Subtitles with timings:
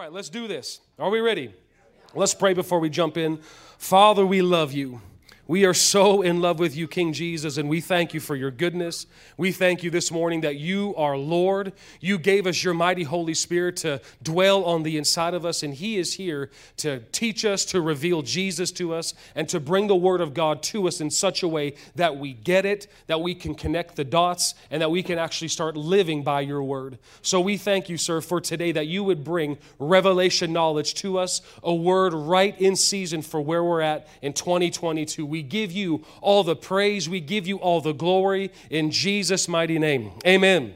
[0.00, 0.80] right, let's do this.
[0.98, 1.52] Are we ready?
[2.14, 3.38] Let's pray before we jump in.
[3.76, 5.02] Father, we love you.
[5.50, 8.52] We are so in love with you, King Jesus, and we thank you for your
[8.52, 9.08] goodness.
[9.36, 11.72] We thank you this morning that you are Lord.
[11.98, 15.74] You gave us your mighty Holy Spirit to dwell on the inside of us, and
[15.74, 19.96] He is here to teach us, to reveal Jesus to us, and to bring the
[19.96, 23.34] Word of God to us in such a way that we get it, that we
[23.34, 26.96] can connect the dots, and that we can actually start living by your Word.
[27.22, 31.42] So we thank you, sir, for today that you would bring revelation knowledge to us,
[31.64, 35.26] a word right in season for where we're at in 2022.
[35.26, 37.08] We we give you all the praise.
[37.08, 40.12] We give you all the glory in Jesus' mighty name.
[40.26, 40.74] Amen.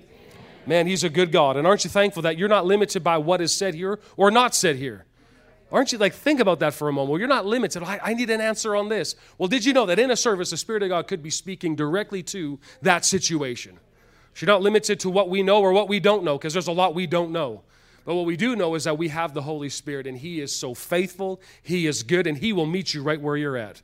[0.64, 1.58] Man, He's a good God.
[1.58, 4.54] And aren't you thankful that you're not limited by what is said here or not
[4.54, 5.04] said here?
[5.70, 7.10] Aren't you like, think about that for a moment?
[7.10, 7.82] Well, you're not limited.
[7.82, 9.16] I, I, need an answer on this.
[9.36, 11.76] Well, did you know that in a service, the Spirit of God could be speaking
[11.76, 13.78] directly to that situation?
[14.36, 16.72] You're not limited to what we know or what we don't know, because there's a
[16.72, 17.62] lot we don't know.
[18.04, 20.54] But what we do know is that we have the Holy Spirit, and He is
[20.54, 23.82] so faithful, He is good, and He will meet you right where you're at.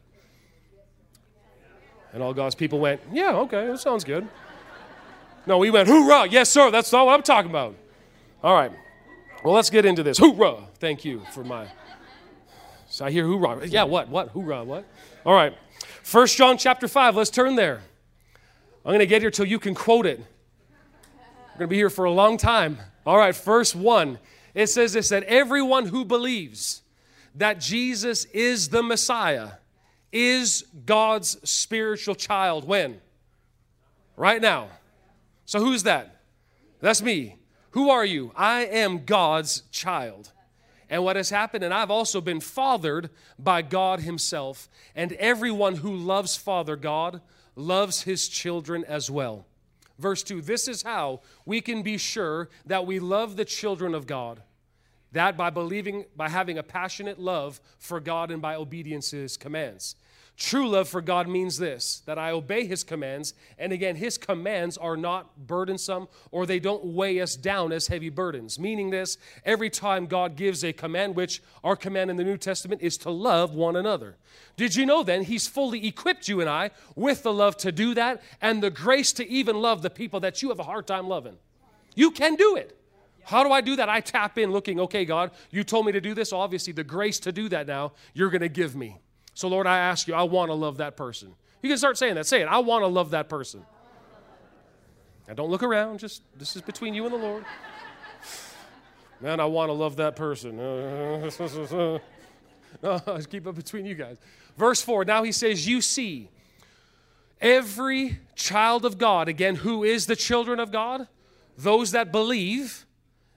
[2.12, 4.27] And all God's people went, Yeah, okay, that sounds good.
[5.47, 6.28] No, we went, Hoorah!
[6.28, 7.75] Yes, sir, that's not what I'm talking about.
[8.42, 8.72] All right.
[9.44, 10.19] Well, let's get into this.
[10.19, 10.69] Hoorah!
[10.78, 11.66] Thank you for my.
[12.91, 13.66] So I hear hoorah.
[13.69, 14.08] Yeah, what?
[14.08, 14.31] What?
[14.31, 14.84] Hoorah, what?
[15.25, 15.56] All right.
[16.03, 17.83] First John chapter 5, let's turn there.
[18.84, 20.19] I'm going to get here till you can quote it.
[20.19, 22.78] We're going to be here for a long time.
[23.06, 24.19] All right, verse 1.
[24.55, 26.83] It says this that everyone who believes
[27.34, 29.53] that Jesus is the Messiah
[30.12, 33.00] is God's spiritual child when?
[34.16, 34.69] Right now.
[35.44, 36.20] So who's that?
[36.80, 37.36] That's me.
[37.72, 38.33] Who are you?
[38.36, 40.33] I am God's child.
[40.88, 44.69] And what has happened, and I've also been fathered by God Himself.
[44.97, 47.20] And everyone who loves Father God
[47.55, 49.47] loves His children as well.
[49.98, 54.06] Verse 2 This is how we can be sure that we love the children of
[54.06, 54.42] God.
[55.12, 59.36] That by believing, by having a passionate love for God and by obedience to His
[59.36, 59.97] commands.
[60.41, 63.34] True love for God means this that I obey His commands.
[63.59, 68.09] And again, His commands are not burdensome or they don't weigh us down as heavy
[68.09, 68.59] burdens.
[68.59, 72.81] Meaning this, every time God gives a command, which our command in the New Testament
[72.81, 74.16] is to love one another.
[74.56, 77.93] Did you know then He's fully equipped you and I with the love to do
[77.94, 81.06] that and the grace to even love the people that you have a hard time
[81.06, 81.37] loving?
[81.94, 82.80] You can do it.
[83.31, 83.89] How do I do that?
[83.89, 86.33] I tap in looking, okay, God, you told me to do this.
[86.33, 88.99] Obviously, the grace to do that now, you're going to give me.
[89.35, 91.33] So, Lord, I ask you, I want to love that person.
[91.63, 92.27] You can start saying that.
[92.27, 92.49] Say it.
[92.49, 93.65] I want to love that person.
[95.29, 96.01] Now, don't look around.
[96.01, 97.45] Just this is between you and the Lord.
[99.21, 100.57] Man, I want to love that person.
[100.57, 102.01] no,
[102.83, 104.17] just keep it between you guys.
[104.57, 106.31] Verse 4 now he says, You see,
[107.41, 111.07] every child of God, again, who is the children of God?
[111.57, 112.87] Those that believe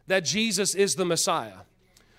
[0.07, 1.57] that Jesus is the Messiah.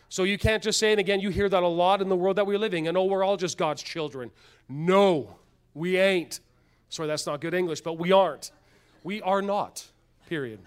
[0.09, 2.37] So you can't just say, and again, you hear that a lot in the world
[2.37, 4.31] that we're living, and oh, we're all just God's children.
[4.69, 5.37] No,
[5.75, 6.41] we ain't.
[6.89, 8.53] Sorry, that's not good English, but we aren't.
[9.03, 9.85] We are not,
[10.29, 10.61] period.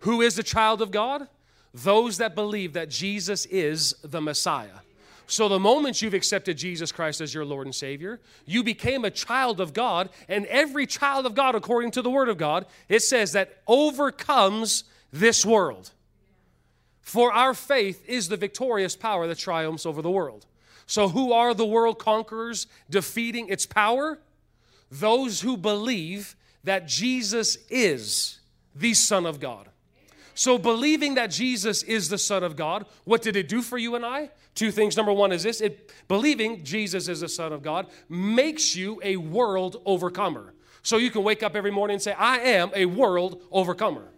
[0.00, 1.28] Who is the child of God?
[1.72, 4.80] Those that believe that Jesus is the Messiah.
[5.26, 9.10] So, the moment you've accepted Jesus Christ as your Lord and Savior, you became a
[9.10, 13.00] child of God, and every child of God, according to the Word of God, it
[13.00, 15.92] says that overcomes this world.
[17.02, 20.46] For our faith is the victorious power that triumphs over the world.
[20.86, 24.18] So, who are the world conquerors defeating its power?
[24.90, 28.38] Those who believe that Jesus is
[28.74, 29.68] the Son of God.
[30.34, 33.94] So, believing that Jesus is the Son of God, what did it do for you
[33.96, 34.30] and I?
[34.54, 34.96] Two things.
[34.96, 39.16] Number one is this it, believing Jesus is the Son of God makes you a
[39.16, 40.54] world overcomer.
[40.82, 44.11] So, you can wake up every morning and say, I am a world overcomer.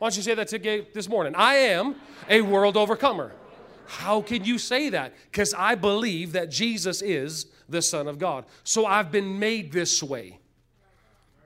[0.00, 1.34] Why don't you say that to this morning?
[1.36, 1.94] I am
[2.26, 3.32] a world overcomer.
[3.86, 5.12] How can you say that?
[5.30, 8.46] Because I believe that Jesus is the Son of God.
[8.64, 10.38] So I've been made this way.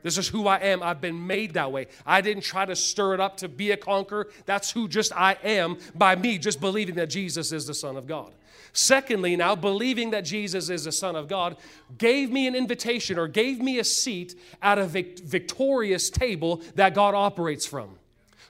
[0.04, 0.84] This is who I am.
[0.84, 1.88] I've been made that way.
[2.06, 4.28] I didn't try to stir it up to be a conqueror.
[4.46, 8.06] That's who just I am by me just believing that Jesus is the Son of
[8.06, 8.30] God.
[8.72, 11.56] Secondly, now believing that Jesus is the Son of God
[11.98, 17.16] gave me an invitation or gave me a seat at a victorious table that God
[17.16, 17.98] operates from.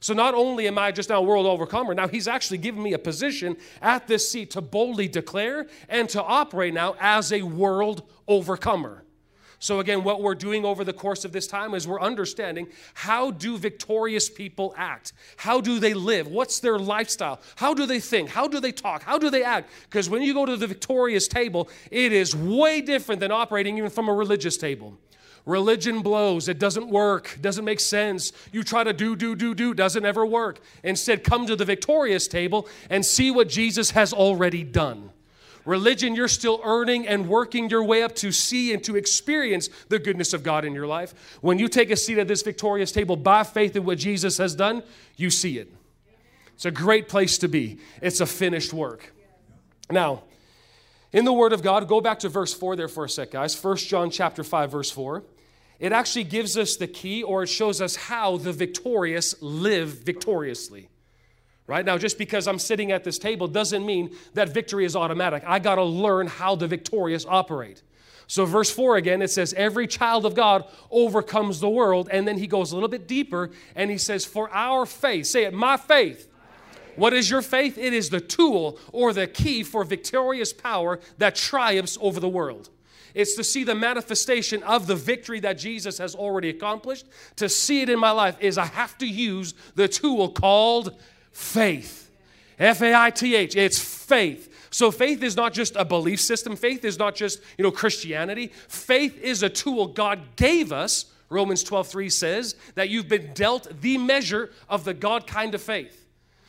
[0.05, 2.93] So not only am I just now a world overcomer, now he's actually given me
[2.93, 8.03] a position at this seat to boldly declare and to operate now as a world
[8.29, 9.03] overcomer.
[9.61, 13.31] So again, what we're doing over the course of this time is we're understanding how
[13.31, 15.15] do victorious people act?
[15.39, 16.29] How do they live?
[16.29, 17.41] What's their lifestyle?
[17.57, 18.29] How do they think?
[18.29, 19.05] How do they talk?
[19.05, 19.71] How do they act?
[19.85, 23.89] Because when you go to the victorious table, it is way different than operating even
[23.89, 24.99] from a religious table.
[25.47, 26.49] Religion blows.
[26.49, 27.39] It doesn't work.
[27.41, 28.33] Doesn't make sense.
[28.51, 29.75] You try to do, do, do, do.
[29.75, 30.61] Doesn't ever work.
[30.83, 35.11] Instead, come to the victorious table and see what Jesus has already done.
[35.67, 39.99] Religion, you're still earning and working your way up to see and to experience the
[39.99, 41.39] goodness of God in your life.
[41.41, 44.55] When you take a seat at this victorious table by faith in what Jesus has
[44.55, 44.83] done,
[45.17, 45.73] you see it.
[46.55, 47.79] It's a great place to be.
[48.03, 49.13] It's a finished work.
[49.91, 50.25] Now,
[51.13, 53.61] in the Word of God, go back to verse 4 there for a sec, guys.
[53.63, 55.23] 1 John chapter 5, verse 4.
[55.85, 60.89] It actually gives us the key, or it shows us how the victorious live victoriously.
[61.67, 65.43] Right now, just because I'm sitting at this table doesn't mean that victory is automatic.
[65.47, 67.83] I got to learn how the victorious operate.
[68.29, 72.09] So, verse 4 again, it says, Every child of God overcomes the world.
[72.11, 75.45] And then he goes a little bit deeper and he says, For our faith, say
[75.45, 76.31] it, my faith
[76.97, 77.77] what is your faith?
[77.77, 82.71] It is the tool or the key for victorious power that triumphs over the world.
[83.15, 87.07] It's to see the manifestation of the victory that Jesus has already accomplished.
[87.37, 90.95] To see it in my life is I have to use the tool called
[91.31, 92.11] faith.
[92.59, 93.57] F A I T H.
[93.57, 94.69] It's faith.
[94.71, 96.57] So faith is not just a belief system.
[96.57, 98.49] Faith is not just, you know, Christianity.
[98.69, 101.07] Faith is a tool God gave us.
[101.31, 106.07] Romans 12:3 says that you've been dealt the measure of the God kind of faith.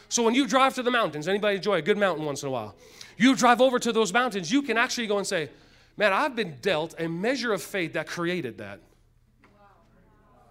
[0.09, 2.51] So when you drive to the mountains, anybody enjoy a good mountain once in a
[2.51, 2.75] while?
[3.17, 5.49] You drive over to those mountains, you can actually go and say,
[5.97, 8.81] Man, I've been dealt a measure of faith that created that.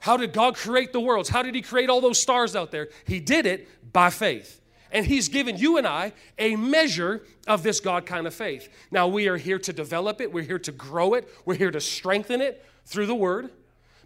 [0.00, 1.29] How did God create the worlds?
[1.29, 2.88] How did He create all those stars out there?
[3.06, 4.61] He did it by faith.
[4.91, 8.69] And He's given you and I a measure of this God kind of faith.
[8.91, 11.81] Now, we are here to develop it, we're here to grow it, we're here to
[11.81, 13.50] strengthen it through the Word.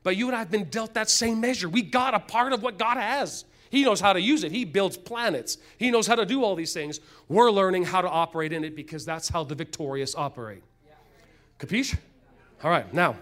[0.03, 1.69] But you and I have been dealt that same measure.
[1.69, 3.45] We got a part of what God has.
[3.71, 4.53] He knows how to use it.
[4.53, 5.59] He builds planets.
[5.77, 7.01] He knows how to do all these things.
[7.29, 10.63] We're learning how to operate in it because that's how the victorious operate.
[11.59, 11.97] Capiche?
[12.63, 13.17] All right, now,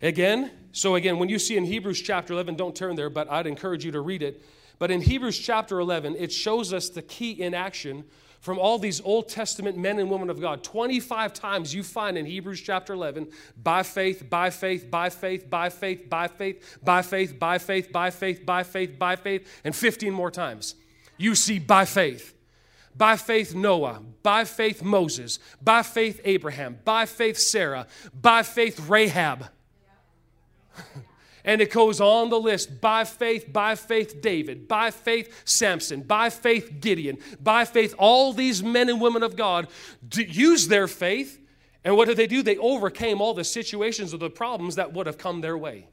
[0.00, 3.46] again, so again, when you see in Hebrews chapter 11, don't turn there, but I'd
[3.46, 4.42] encourage you to read it.
[4.78, 8.04] But in Hebrews chapter 11, it shows us the key in action
[8.40, 10.64] from all these Old Testament men and women of God.
[10.64, 13.28] 25 times you find in Hebrews chapter 11,
[13.62, 18.10] by faith, by faith, by faith, by faith, by faith, by faith, by faith, by
[18.10, 20.74] faith, by faith, by faith, and 15 more times.
[21.16, 22.34] You see by faith.
[22.96, 24.02] By faith, Noah.
[24.22, 25.38] By faith, Moses.
[25.62, 26.78] By faith, Abraham.
[26.84, 27.86] By faith, Sarah.
[28.14, 29.46] By faith, Rahab.
[31.44, 36.30] And it goes on the list by faith, by faith, David, by faith, Samson, by
[36.30, 39.66] faith, Gideon, by faith, all these men and women of God
[40.14, 41.40] use their faith.
[41.84, 42.42] And what did they do?
[42.42, 45.88] They overcame all the situations or the problems that would have come their way.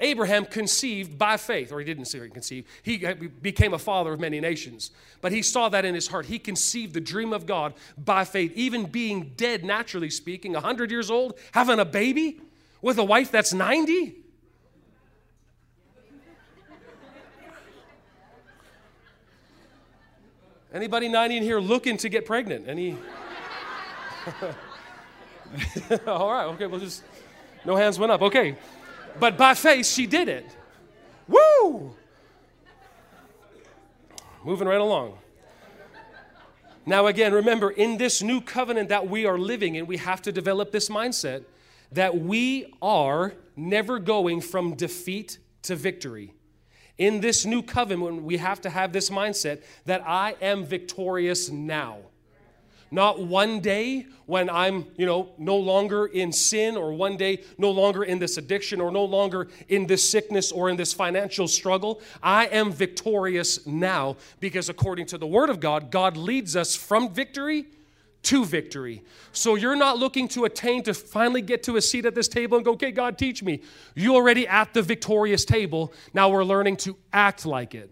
[0.00, 2.98] Abraham conceived by faith, or he didn't conceive, he
[3.42, 4.92] became a father of many nations.
[5.20, 6.26] But he saw that in his heart.
[6.26, 11.10] He conceived the dream of God by faith, even being dead, naturally speaking, 100 years
[11.10, 12.40] old, having a baby
[12.80, 14.14] with a wife that's 90.
[20.72, 22.68] Anybody 90 in here looking to get pregnant?
[22.68, 22.96] Any?
[26.06, 27.02] All right, okay, well, just
[27.64, 28.22] no hands went up.
[28.22, 28.54] Okay.
[29.18, 30.46] But by faith, she did it.
[31.26, 31.94] Woo!
[34.44, 35.18] Moving right along.
[36.86, 40.32] Now, again, remember, in this new covenant that we are living in, we have to
[40.32, 41.44] develop this mindset
[41.92, 46.34] that we are never going from defeat to victory
[46.98, 51.98] in this new covenant, we have to have this mindset that I am victorious now.
[52.90, 57.70] Not one day when I'm, you know, no longer in sin or one day no
[57.70, 62.00] longer in this addiction or no longer in this sickness or in this financial struggle.
[62.22, 67.12] I am victorious now because according to the word of God, God leads us from
[67.12, 67.66] victory
[68.24, 69.02] to victory.
[69.32, 72.56] So you're not looking to attain to finally get to a seat at this table
[72.56, 73.62] and go, okay, God, teach me.
[73.94, 75.92] You're already at the victorious table.
[76.12, 77.90] Now we're learning to act like it.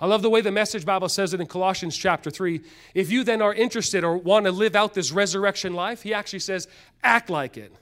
[0.00, 2.60] I love the way the Message Bible says it in Colossians chapter 3.
[2.94, 6.40] If you then are interested or want to live out this resurrection life, he actually
[6.40, 6.68] says,
[7.02, 7.72] act like it.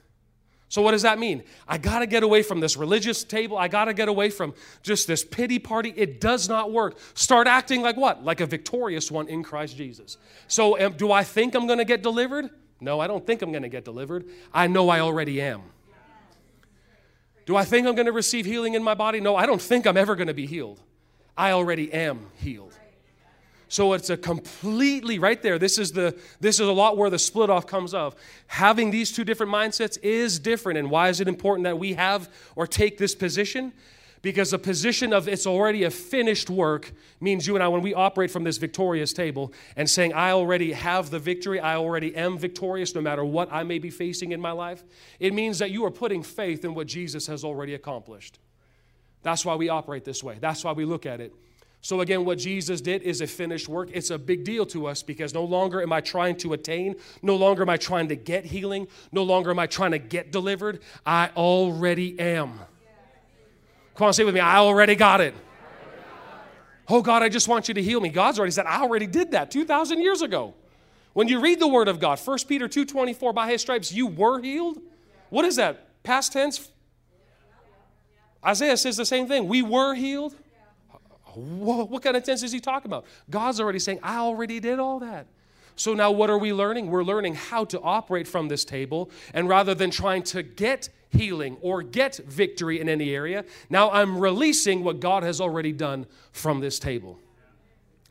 [0.69, 1.43] So, what does that mean?
[1.67, 3.59] I got to get away from this religious table.
[3.59, 5.93] I got to get away from just this pity party.
[5.95, 6.97] It does not work.
[7.13, 8.23] Start acting like what?
[8.23, 10.17] Like a victorious one in Christ Jesus.
[10.47, 12.49] So, um, do I think I'm going to get delivered?
[12.81, 14.25] No, I don't think I'm going to get delivered.
[14.51, 15.61] I know I already am.
[17.45, 19.19] Do I think I'm going to receive healing in my body?
[19.19, 20.81] No, I don't think I'm ever going to be healed.
[21.37, 22.73] I already am healed.
[23.73, 25.57] So it's a completely right there.
[25.57, 28.15] This is the this is a lot where the split off comes of.
[28.45, 30.77] Having these two different mindsets is different.
[30.77, 33.73] And why is it important that we have or take this position?
[34.21, 37.95] Because a position of it's already a finished work means you and I, when we
[37.95, 42.37] operate from this victorious table and saying, I already have the victory, I already am
[42.37, 44.83] victorious no matter what I may be facing in my life,
[45.19, 48.39] it means that you are putting faith in what Jesus has already accomplished.
[49.23, 50.37] That's why we operate this way.
[50.39, 51.33] That's why we look at it.
[51.81, 53.89] So, again, what Jesus did is a finished work.
[53.91, 57.35] It's a big deal to us because no longer am I trying to attain, no
[57.35, 60.79] longer am I trying to get healing, no longer am I trying to get delivered.
[61.05, 62.57] I already am.
[63.95, 65.35] Come on, say with me, I already got it.
[66.87, 68.09] Oh, God, I just want you to heal me.
[68.09, 70.53] God's already said, I already did that 2,000 years ago.
[71.11, 74.39] When you read the word of God, 1 Peter 2.24, by his stripes you were
[74.41, 74.79] healed.
[75.29, 76.01] What is that?
[76.03, 76.69] Past tense?
[78.45, 79.47] Isaiah says the same thing.
[79.47, 80.35] We were healed.
[81.35, 83.05] Whoa, what kind of tense is he talking about?
[83.29, 85.25] God's already saying, I already did all that.
[85.75, 86.91] So now what are we learning?
[86.91, 89.09] We're learning how to operate from this table.
[89.33, 93.45] And rather than trying to get healing or get victory in any area.
[93.69, 97.19] Now I'm releasing what God has already done from this table.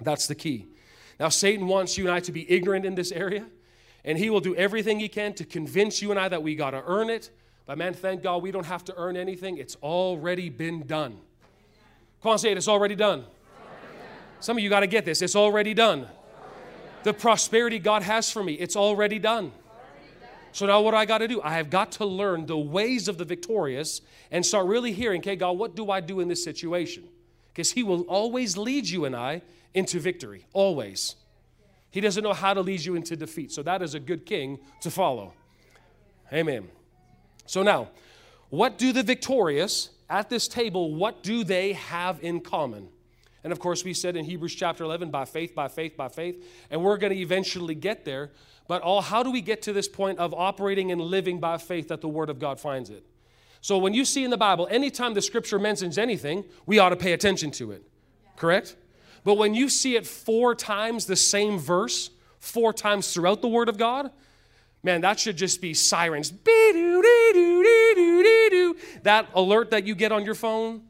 [0.01, 0.67] That's the key.
[1.21, 3.47] Now, Satan wants you and I to be ignorant in this area,
[4.05, 6.71] and he will do everything he can to convince you and I that we got
[6.71, 7.31] to earn it.
[7.66, 9.59] But man, thank God we don't have to earn anything.
[9.59, 11.19] It's already been done.
[12.23, 12.57] Come on, say it.
[12.57, 13.21] It's already done.
[13.21, 14.07] Already done.
[14.40, 15.23] Some of you got to get this.
[15.23, 16.00] It's already done.
[16.00, 17.04] Already done.
[17.04, 19.52] The prosperity God has for me, it's already done.
[20.52, 21.40] So now what I got to do?
[21.40, 25.35] I have got to learn the ways of the victorious and start really hearing, okay,
[25.35, 27.04] God, what do I do in this situation?
[27.52, 29.42] Because He will always lead you and I
[29.73, 31.16] into victory, always.
[31.90, 33.52] He doesn't know how to lead you into defeat.
[33.52, 35.33] So that is a good king to follow.
[36.33, 36.69] Amen.
[37.47, 37.89] So now,
[38.51, 42.89] what do the victorious at this table, what do they have in common?
[43.45, 46.47] And of course, we said in Hebrews chapter 11, by faith, by faith, by faith.
[46.71, 48.31] And we're going to eventually get there.
[48.69, 51.89] But all, how do we get to this point of operating and living by faith
[51.89, 53.05] that the Word of God finds it?
[53.63, 56.97] So when you see in the Bible, anytime the Scripture mentions anything, we ought to
[56.97, 57.83] pay attention to it.
[58.37, 58.77] Correct?
[59.25, 63.69] But when you see it four times, the same verse, four times throughout the Word
[63.69, 64.11] of God,
[64.83, 66.33] man, that should just be sirens.
[69.03, 70.83] That alert that you get on your phone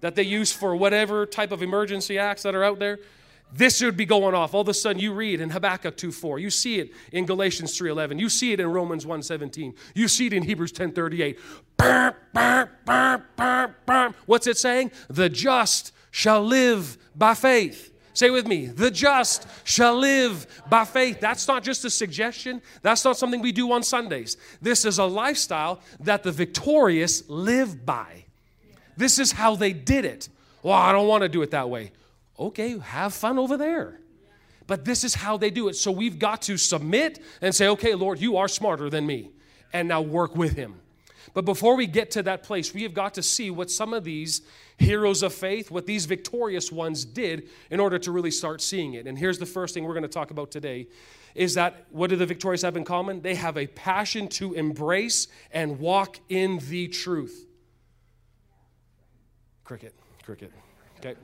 [0.00, 2.98] that they use for whatever type of emergency acts that are out there,
[3.52, 4.54] this should be going off.
[4.54, 6.40] All of a sudden, you read in Habakkuk 2.4.
[6.40, 8.20] You see it in Galatians 3.11.
[8.20, 9.74] You see it in Romans 1.17.
[9.94, 11.36] You see it in Hebrews 10.38.
[14.26, 14.92] What's it saying?
[15.08, 17.89] The just shall live by faith.
[18.12, 21.20] Say with me, the just shall live by faith.
[21.20, 22.60] That's not just a suggestion.
[22.82, 24.36] That's not something we do on Sundays.
[24.60, 28.24] This is a lifestyle that the victorious live by.
[28.96, 30.28] This is how they did it.
[30.62, 31.92] Well, I don't want to do it that way.
[32.38, 34.00] Okay, have fun over there.
[34.66, 35.74] But this is how they do it.
[35.74, 39.30] So we've got to submit and say, okay, Lord, you are smarter than me.
[39.72, 40.80] And now work with him.
[41.34, 44.04] But before we get to that place, we have got to see what some of
[44.04, 44.42] these
[44.78, 49.06] heroes of faith, what these victorious ones did in order to really start seeing it.
[49.06, 50.88] And here's the first thing we're going to talk about today
[51.34, 53.20] is that what do the victorious have in common?
[53.22, 57.46] They have a passion to embrace and walk in the truth.
[59.62, 60.52] Cricket, cricket.
[60.98, 61.14] Okay.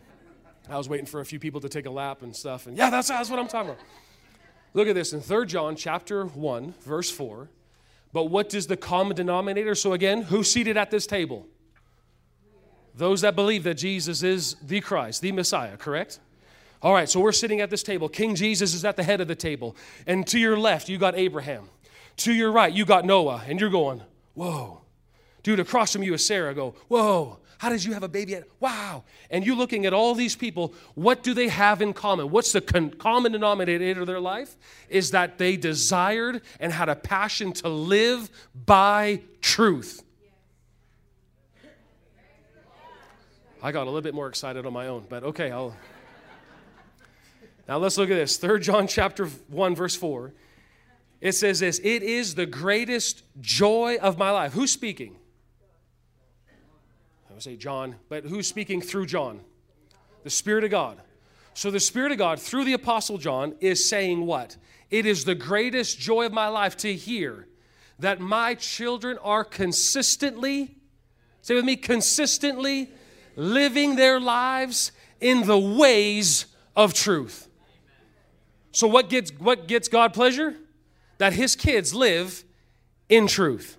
[0.69, 2.67] I was waiting for a few people to take a lap and stuff.
[2.67, 3.83] And yeah, that's, that's what I'm talking about.
[4.75, 7.49] Look at this in 3 John chapter 1, verse 4.
[8.17, 9.75] But what is the common denominator?
[9.75, 11.47] So again, who's seated at this table?
[12.95, 16.19] Those that believe that Jesus is the Christ, the Messiah, correct?
[16.81, 18.09] All right, so we're sitting at this table.
[18.09, 19.77] King Jesus is at the head of the table.
[20.07, 21.69] And to your left, you got Abraham.
[22.17, 23.45] To your right, you got Noah.
[23.47, 24.01] And you're going,
[24.33, 24.81] whoa.
[25.43, 26.55] Dude, across from you is Sarah.
[26.55, 27.39] Go, whoa.
[27.59, 28.35] How did you have a baby?
[28.35, 29.05] At, wow.
[29.31, 30.75] And you're looking at all these people.
[30.95, 32.31] What do they have in common?
[32.31, 34.57] What's the con- common denominator of their life?
[34.89, 40.03] Is that they desired and had a passion to live by truth.
[43.63, 45.75] I got a little bit more excited on my own, but okay, I'll.
[47.67, 48.37] Now let's look at this.
[48.37, 50.33] 3 John chapter 1 verse 4.
[51.21, 55.17] It says this, "It is the greatest joy of my life." Who's speaking?
[57.37, 59.41] Would say John, but who's speaking through John?
[60.25, 61.03] The Spirit of God.
[61.53, 64.57] So the Spirit of God, through the Apostle John, is saying what?
[64.91, 67.47] It is the greatest joy of my life to hear
[67.99, 70.77] that my children are consistently,
[71.43, 72.91] say with me, consistently
[73.37, 77.51] living their lives in the ways of truth.
[78.73, 80.57] So what gets what gets God pleasure?
[81.19, 82.45] That his kids live
[83.11, 83.77] in truth.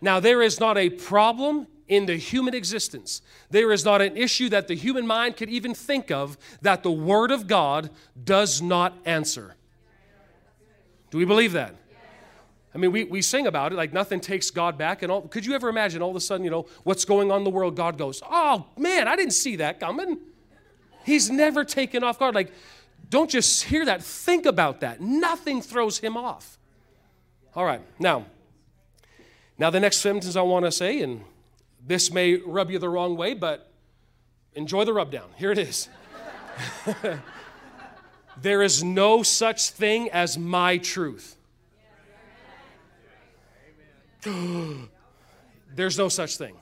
[0.00, 3.22] Now there is not a problem in the human existence.
[3.50, 6.90] There is not an issue that the human mind could even think of that the
[6.90, 7.90] Word of God
[8.22, 9.56] does not answer.
[11.10, 11.74] Do we believe that?
[12.74, 15.02] I mean, we, we sing about it like nothing takes God back.
[15.02, 17.38] And all, could you ever imagine all of a sudden, you know, what's going on
[17.38, 17.76] in the world?
[17.76, 20.18] God goes, oh man, I didn't see that coming.
[21.04, 22.34] He's never taken off guard.
[22.34, 22.52] Like,
[23.10, 25.00] don't just hear that, think about that.
[25.00, 26.58] Nothing throws him off.
[27.54, 28.26] All right, now,
[29.56, 31.20] now the next sentence I want to say, and
[31.86, 33.70] this may rub you the wrong way, but
[34.54, 35.28] enjoy the rubdown.
[35.36, 35.88] Here it is.
[38.40, 41.36] there is no such thing as my truth.
[45.74, 46.54] There's no such thing.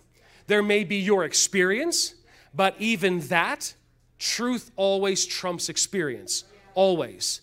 [0.46, 2.14] There may be your experience,
[2.52, 3.74] but even that,
[4.18, 6.44] truth always trumps experience.
[6.74, 7.42] Always.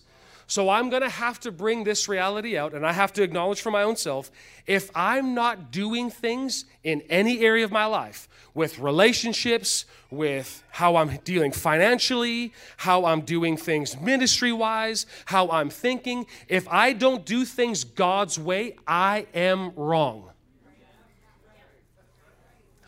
[0.50, 3.60] So I'm going to have to bring this reality out, and I have to acknowledge
[3.60, 4.32] for my own self
[4.66, 10.96] if I'm not doing things in any area of my life, with relationships, with how
[10.96, 17.24] I'm dealing financially, how I'm doing things ministry wise, how I'm thinking, if I don't
[17.24, 20.30] do things God's way, I am wrong.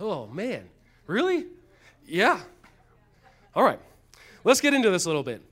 [0.01, 0.69] Oh, man.
[1.07, 1.47] Really?
[2.09, 2.41] Yeah.
[3.55, 3.79] All right.
[4.43, 5.43] Let's get into this a little bit.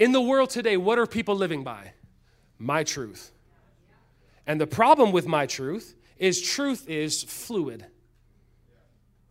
[0.00, 1.92] In the world today, what are people living by?
[2.58, 3.32] My truth.
[4.46, 7.84] And the problem with my truth is truth is fluid.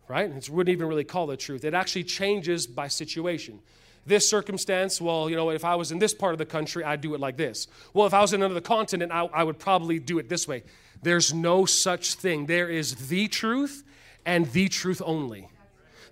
[0.06, 0.30] Right?
[0.30, 1.64] It wouldn't even really call it truth.
[1.64, 3.58] It actually changes by situation.
[4.06, 7.00] This circumstance, well, you know, if I was in this part of the country, I'd
[7.00, 7.66] do it like this.
[7.92, 10.62] Well, if I was in another continent, I, I would probably do it this way.
[11.02, 12.46] There's no such thing.
[12.46, 13.82] There is the truth
[14.24, 15.48] and the truth only.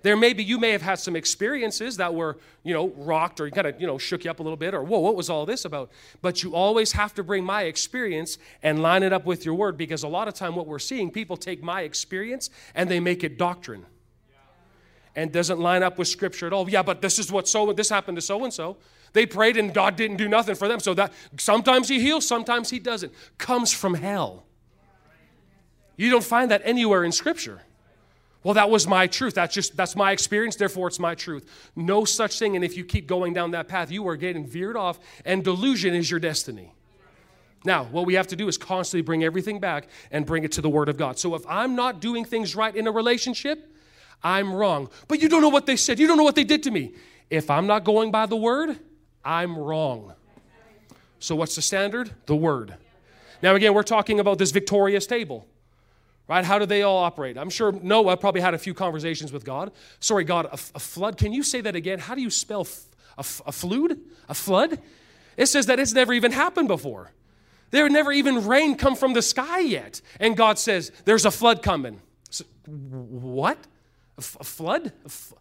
[0.01, 3.49] There may be, you may have had some experiences that were, you know, rocked or
[3.49, 5.45] kind of, you know, shook you up a little bit or, whoa, what was all
[5.45, 5.91] this about?
[6.21, 9.77] But you always have to bring my experience and line it up with your word
[9.77, 13.23] because a lot of time what we're seeing, people take my experience and they make
[13.23, 13.85] it doctrine
[15.15, 16.69] and doesn't line up with scripture at all.
[16.69, 18.77] Yeah, but this is what so, this happened to so and so.
[19.11, 20.79] They prayed and God didn't do nothing for them.
[20.79, 23.11] So that sometimes he heals, sometimes he doesn't.
[23.37, 24.45] Comes from hell.
[25.97, 27.63] You don't find that anywhere in scripture.
[28.43, 29.35] Well, that was my truth.
[29.35, 31.45] That's just that's my experience, therefore it's my truth.
[31.75, 32.55] No such thing.
[32.55, 35.93] And if you keep going down that path, you are getting veered off, and delusion
[35.93, 36.73] is your destiny.
[37.65, 40.61] Now, what we have to do is constantly bring everything back and bring it to
[40.61, 41.19] the Word of God.
[41.19, 43.75] So if I'm not doing things right in a relationship,
[44.23, 44.89] I'm wrong.
[45.09, 45.99] But you don't know what they said.
[45.99, 46.93] You don't know what they did to me.
[47.29, 48.79] If I'm not going by the Word,
[49.25, 50.13] I'm wrong.
[51.19, 52.11] So what's the standard?
[52.27, 52.75] The Word.
[53.41, 55.45] Now, again, we're talking about this victorious table
[56.29, 56.45] right?
[56.45, 57.37] How do they all operate?
[57.37, 59.71] I'm sure Noah probably had a few conversations with God.
[59.99, 61.17] Sorry, God, a, a flood.
[61.17, 61.97] Can you say that again?
[61.99, 62.85] How do you spell f-
[63.17, 63.97] a, f- a flood?
[64.29, 64.79] A flood?
[65.35, 67.11] It says that it's never even happened before.
[67.71, 70.01] There had never even rain come from the sky yet.
[70.19, 71.99] And God says, there's a flood coming.
[72.29, 73.57] So, what?
[74.17, 74.87] A, f- a flood?
[74.87, 75.33] A f-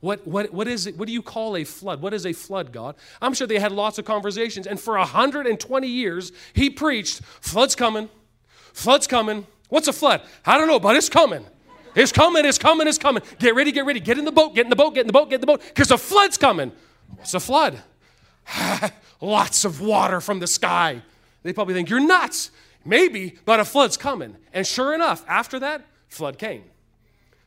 [0.00, 0.96] what, what, what is it?
[0.96, 2.00] What do you call a flood?
[2.00, 2.94] What is a flood, God?
[3.20, 4.66] I'm sure they had lots of conversations.
[4.66, 8.08] And for 120 years, he preached, flood's coming,
[8.72, 10.20] flood's coming, What's a flood?
[10.44, 11.46] I don't know, but it's coming.
[11.94, 13.22] It's coming, it's coming, it's coming.
[13.38, 13.98] Get ready, get ready.
[13.98, 15.46] Get in the boat, get in the boat, get in the boat, get in the
[15.46, 16.72] boat, because a flood's coming.
[17.16, 17.82] What's a flood?
[19.20, 21.02] Lots of water from the sky.
[21.42, 22.50] They probably think you're nuts.
[22.84, 24.36] Maybe, but a flood's coming.
[24.52, 26.64] And sure enough, after that, flood came.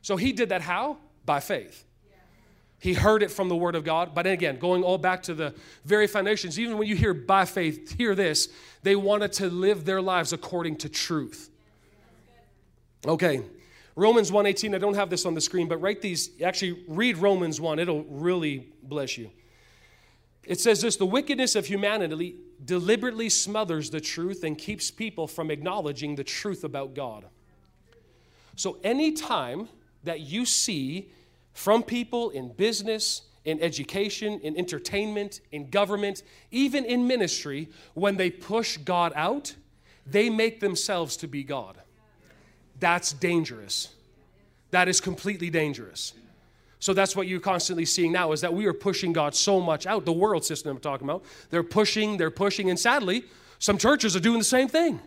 [0.02, 0.98] So he did that how?
[1.24, 1.84] By faith.
[2.78, 4.14] He heard it from the Word of God.
[4.14, 5.54] But again, going all back to the
[5.86, 8.48] very foundations, even when you hear by faith, hear this,
[8.82, 11.50] they wanted to live their lives according to truth.
[13.06, 13.42] Okay.
[13.96, 17.60] Romans 1:18, I don't have this on the screen, but write these, actually read Romans
[17.60, 17.78] 1.
[17.78, 19.30] It'll really bless you.
[20.46, 25.50] It says this, the wickedness of humanity deliberately smothers the truth and keeps people from
[25.50, 27.24] acknowledging the truth about God.
[28.56, 29.68] So anytime
[30.02, 31.10] that you see
[31.52, 38.30] from people in business, in education, in entertainment, in government, even in ministry, when they
[38.30, 39.54] push God out,
[40.06, 41.78] they make themselves to be God.
[42.84, 43.88] That's dangerous.
[44.70, 46.12] That is completely dangerous.
[46.80, 49.86] So that's what you're constantly seeing now is that we are pushing God so much
[49.86, 50.04] out.
[50.04, 51.24] The world system I'm talking about.
[51.48, 53.24] They're pushing, they're pushing, and sadly,
[53.58, 55.00] some churches are doing the same thing.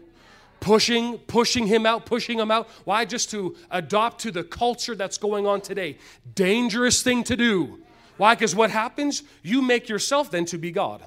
[0.60, 2.68] Pushing, pushing him out, pushing him out.
[2.84, 3.06] Why?
[3.06, 6.00] Just to adopt to the culture that's going on today.
[6.34, 7.80] Dangerous thing to do.
[8.18, 8.34] Why?
[8.34, 9.22] Because what happens?
[9.44, 11.04] You make yourself then to be God.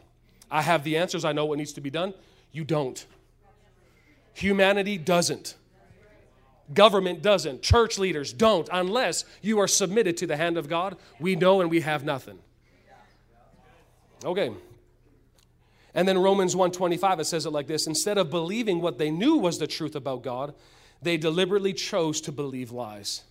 [0.49, 2.15] I have the answers, I know what needs to be done.
[2.53, 3.05] You don't.
[4.35, 5.57] Humanity doesn't.
[6.73, 7.63] Government doesn't.
[7.63, 10.97] Church leaders don't unless you are submitted to the hand of God.
[11.19, 12.39] We know and we have nothing.
[14.25, 14.53] Okay.
[15.95, 19.37] And then Romans 1:25 it says it like this, instead of believing what they knew
[19.37, 20.55] was the truth about God,
[21.03, 23.23] they deliberately chose to believe lies.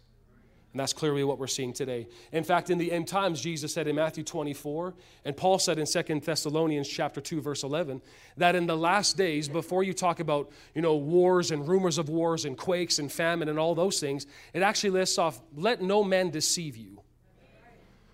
[0.71, 2.07] And that's clearly what we're seeing today.
[2.31, 4.93] In fact, in the end times, Jesus said in Matthew 24,
[5.25, 8.03] and Paul said in 2 Thessalonians chapter 2, verse 11,
[8.37, 12.07] that in the last days, before you talk about, you know, wars and rumors of
[12.07, 16.03] wars and quakes and famine and all those things, it actually lists off, let no
[16.03, 17.01] man deceive you.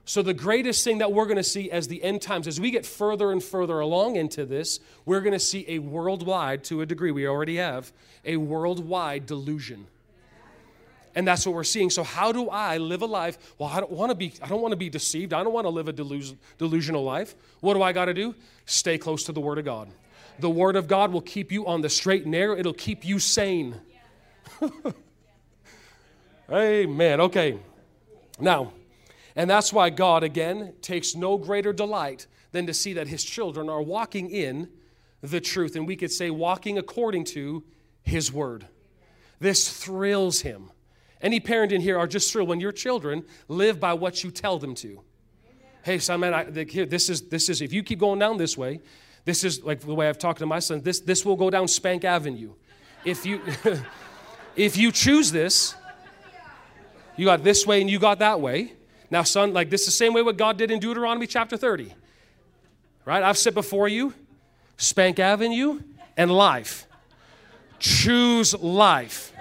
[0.08, 2.70] So, the greatest thing that we're going to see as the end times, as we
[2.70, 6.86] get further and further along into this, we're going to see a worldwide, to a
[6.86, 7.92] degree we already have,
[8.24, 9.88] a worldwide delusion
[11.16, 11.90] and that's what we're seeing.
[11.90, 13.56] So how do i live a life?
[13.58, 15.34] Well i don't want to be i don't want to be deceived.
[15.34, 17.36] I don't want to live a delus- delusional life.
[17.62, 18.36] What do i got to do?
[18.66, 19.90] Stay close to the word of god.
[20.40, 22.58] The word of god will keep you on the straight and narrow.
[22.58, 23.80] It'll keep you sane.
[26.52, 27.22] Amen.
[27.22, 27.58] Okay.
[28.40, 28.74] Now
[29.36, 33.70] and that's why god again takes no greater delight than to see that his children
[33.70, 34.70] are walking in
[35.22, 35.76] the truth.
[35.76, 37.64] And we could say walking according to
[38.04, 38.68] his word.
[39.40, 40.72] This thrills him
[41.22, 44.60] any parent in here are just thrilled when your children live by what you tell
[44.60, 45.02] them to.
[45.84, 48.82] Hey, son, man, I, this is this is if you keep going down this way,
[49.24, 50.82] this is like the way I've talked to my son.
[50.82, 52.54] This this will go down Spank Avenue.
[53.04, 53.42] If you
[54.56, 55.76] if you choose this,
[57.18, 58.74] you got this way and you got that way.
[59.12, 61.94] Now, son, like this is the same way what God did in Deuteronomy chapter 30.
[63.06, 63.22] Right?
[63.22, 64.14] I've set before you
[64.78, 65.82] Spank Avenue
[66.18, 66.88] and life.
[67.80, 69.32] Choose life.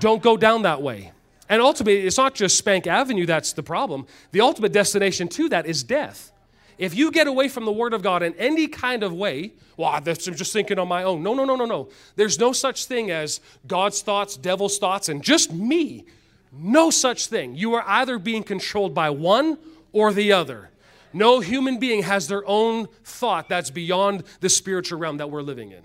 [0.00, 1.12] Don't go down that way.
[1.48, 4.06] And ultimately, it's not just Spank Avenue that's the problem.
[4.32, 6.30] The ultimate destination to that is death.
[6.76, 9.90] If you get away from the Word of God in any kind of way, well,
[9.90, 11.22] I'm just thinking on my own.
[11.22, 11.88] No, no, no, no, no.
[12.16, 16.04] There's no such thing as God's thoughts, devil's thoughts, and just me.
[16.52, 17.56] No such thing.
[17.56, 19.58] You are either being controlled by one
[19.92, 20.70] or the other.
[21.12, 25.72] No human being has their own thought that's beyond the spiritual realm that we're living
[25.72, 25.82] in.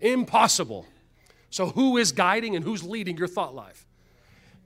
[0.00, 0.86] Impossible.
[1.50, 3.84] So, who is guiding and who's leading your thought life?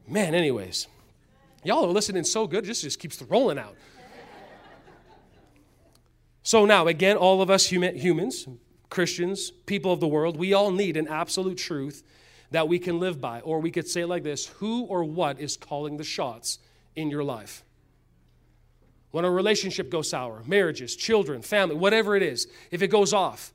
[0.07, 0.87] Man, anyways,
[1.65, 3.75] y'all are listening so good, this just keeps rolling out.
[6.43, 8.47] So, now, again, all of us human, humans,
[8.91, 12.03] Christians, people of the world, we all need an absolute truth
[12.51, 13.41] that we can live by.
[13.41, 16.59] Or we could say it like this Who or what is calling the shots
[16.95, 17.65] in your life?
[19.11, 23.55] When a relationship goes sour, marriages, children, family, whatever it is, if it goes off,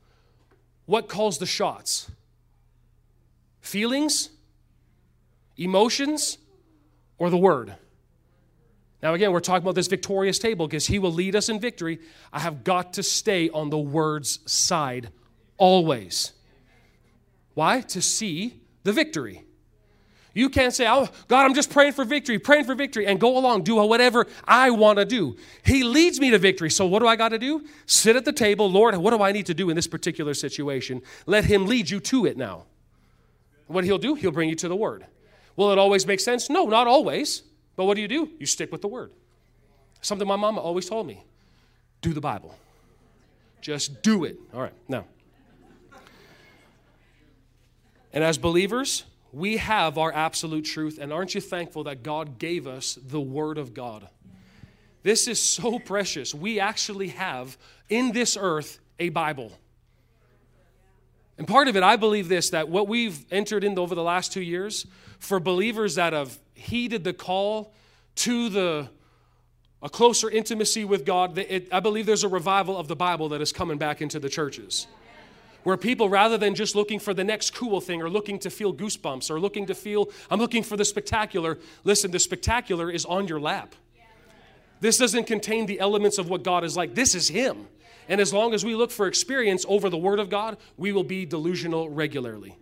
[0.88, 2.10] what calls the shots?
[3.62, 4.30] Feelings,
[5.58, 6.38] emotions,
[7.18, 7.76] or the word?
[9.02, 12.00] Now, again, we're talking about this victorious table because he will lead us in victory.
[12.34, 15.10] I have got to stay on the word's side
[15.58, 16.34] always.
[17.54, 17.82] Why?
[17.82, 19.44] To see the victory.
[20.34, 23.38] You can't say, Oh, God, I'm just praying for victory, praying for victory, and go
[23.38, 25.38] along, do whatever I want to do.
[25.64, 26.70] He leads me to victory.
[26.70, 27.66] So, what do I got to do?
[27.86, 28.70] Sit at the table.
[28.70, 31.02] Lord, what do I need to do in this particular situation?
[31.26, 32.66] Let Him lead you to it now.
[33.70, 35.06] What he'll do, he'll bring you to the word.
[35.56, 36.50] Will it always make sense?
[36.50, 37.44] No, not always.
[37.76, 38.30] But what do you do?
[38.40, 39.12] You stick with the word.
[40.02, 41.24] Something my mama always told me
[42.02, 42.56] do the Bible.
[43.62, 44.38] Just do it.
[44.54, 45.06] All right, now.
[48.12, 50.98] And as believers, we have our absolute truth.
[51.00, 54.08] And aren't you thankful that God gave us the Word of God?
[55.04, 56.34] This is so precious.
[56.34, 57.56] We actually have
[57.88, 59.52] in this earth a Bible.
[61.40, 64.34] And part of it, I believe this that what we've entered into over the last
[64.34, 64.86] two years,
[65.20, 67.74] for believers that have heeded the call
[68.16, 68.90] to the
[69.82, 73.40] a closer intimacy with God, it, I believe there's a revival of the Bible that
[73.40, 74.88] is coming back into the churches.
[75.64, 78.74] Where people, rather than just looking for the next cool thing or looking to feel
[78.74, 83.30] goosebumps or looking to feel, I'm looking for the spectacular, listen, the spectacular is on
[83.30, 83.74] your lap.
[84.82, 86.96] This doesn't contain the elements of what God is like.
[86.96, 87.68] This is Him.
[88.10, 91.04] And as long as we look for experience over the Word of God, we will
[91.04, 92.58] be delusional regularly.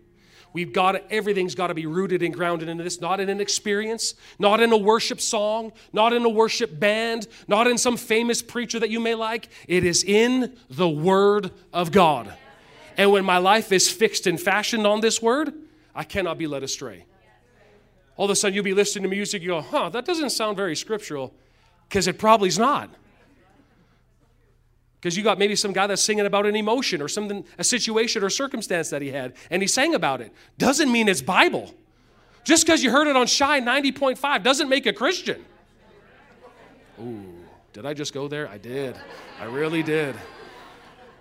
[0.51, 3.39] We've got to, everything's got to be rooted and grounded in this, not in an
[3.39, 8.41] experience, not in a worship song, not in a worship band, not in some famous
[8.41, 9.49] preacher that you may like.
[9.67, 12.33] It is in the Word of God.
[12.97, 15.53] And when my life is fixed and fashioned on this Word,
[15.95, 17.05] I cannot be led astray.
[18.17, 20.57] All of a sudden, you'll be listening to music, you go, huh, that doesn't sound
[20.57, 21.33] very scriptural,
[21.87, 22.89] because it probably is not.
[24.99, 28.23] Because you got maybe some guy that's singing about an emotion or something, a situation
[28.23, 30.31] or circumstance that he had, and he sang about it.
[30.57, 31.73] Doesn't mean it's Bible.
[32.43, 35.45] Just because you heard it on Shine 90.5 doesn't make a Christian.
[36.99, 37.23] Ooh,
[37.73, 38.47] did I just go there?
[38.47, 38.97] I did.
[39.39, 40.15] I really did.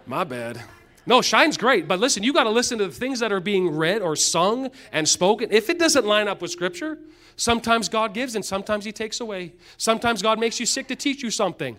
[0.07, 0.63] My bad.
[1.05, 3.71] No, Shine's great, but listen, you got to listen to the things that are being
[3.71, 5.49] read or sung and spoken.
[5.53, 6.99] If it doesn't line up with Scripture,
[7.37, 9.53] sometimes God gives and sometimes He takes away.
[9.77, 11.79] Sometimes God makes you sick to teach you something.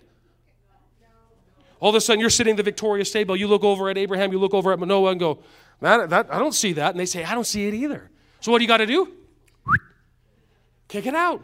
[1.80, 3.36] All of a sudden, you're sitting at the victorious table.
[3.36, 5.38] You look over at Abraham, you look over at Manoah, and go,
[5.80, 6.90] Man, that, I don't see that.
[6.90, 8.10] And they say, I don't see it either.
[8.40, 9.12] So, what do you got to do?
[10.88, 11.42] Kick it out.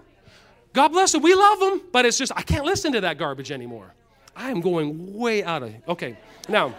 [0.73, 1.23] God bless them.
[1.23, 3.95] We love them, but it's just, I can't listen to that garbage anymore.
[4.35, 6.17] I am going way out of Okay,
[6.49, 6.75] now,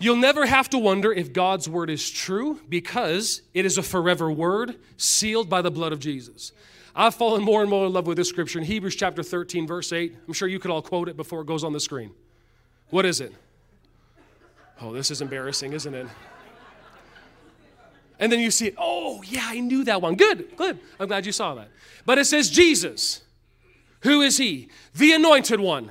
[0.00, 4.30] you'll never have to wonder if God's word is true because it is a forever
[4.30, 6.50] word sealed by the blood of Jesus.
[6.96, 9.92] I've fallen more and more in love with this scripture in Hebrews chapter 13, verse
[9.92, 10.14] 8.
[10.26, 12.12] I'm sure you could all quote it before it goes on the screen.
[12.90, 13.32] What is it?
[14.80, 16.06] Oh, this is embarrassing, isn't it?
[18.20, 18.74] And then you see it.
[18.78, 20.14] Oh, yeah, I knew that one.
[20.14, 20.78] Good, good.
[21.00, 21.68] I'm glad you saw that.
[22.06, 23.22] But it says Jesus.
[24.02, 24.68] Who is he?
[24.94, 25.90] The anointed one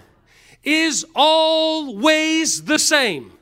[0.63, 3.33] is always the same.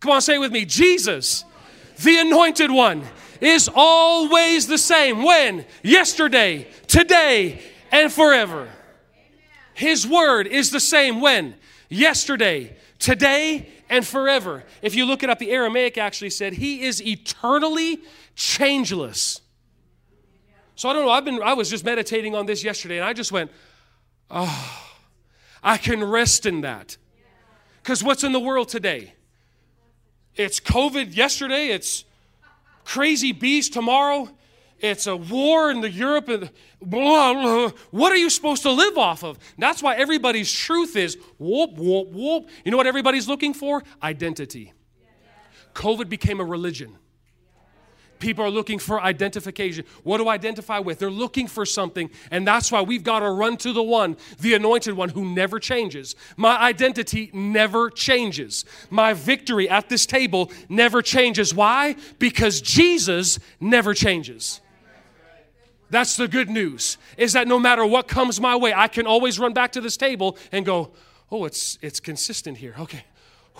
[0.00, 0.64] Come on, say it with me.
[0.64, 1.44] Jesus,
[2.02, 3.04] the anointed one,
[3.40, 5.22] is always the same.
[5.22, 5.64] When?
[5.82, 8.68] Yesterday, today, and forever.
[9.74, 11.54] His word is the same when?
[11.88, 14.64] Yesterday, today, and forever.
[14.82, 18.00] If you look it up, the Aramaic actually said, He is eternally
[18.34, 19.40] changeless.
[20.80, 23.12] So I don't know, I've been I was just meditating on this yesterday and I
[23.12, 23.50] just went,
[24.30, 24.88] oh,
[25.62, 26.96] I can rest in that.
[27.82, 29.12] Because what's in the world today?
[30.36, 32.04] It's COVID yesterday, it's
[32.90, 34.28] crazy beast tomorrow,
[34.80, 36.50] it's a war in the Europe and
[36.82, 37.70] blah, blah.
[37.90, 39.38] What are you supposed to live off of?
[39.56, 42.48] That's why everybody's truth is whoop, whoop, whoop.
[42.64, 43.84] You know what everybody's looking for?
[44.02, 44.72] Identity.
[45.74, 46.96] COVID became a religion.
[48.20, 49.84] People are looking for identification.
[50.04, 50.98] What do I identify with?
[50.98, 54.54] They're looking for something, and that's why we've got to run to the one, the
[54.54, 56.14] anointed one who never changes.
[56.36, 58.64] My identity never changes.
[58.90, 61.54] My victory at this table never changes.
[61.54, 61.96] Why?
[62.18, 64.60] Because Jesus never changes.
[65.88, 66.98] That's the good news.
[67.16, 69.96] Is that no matter what comes my way, I can always run back to this
[69.96, 70.92] table and go,
[71.32, 73.04] "Oh, it's it's consistent here." Okay.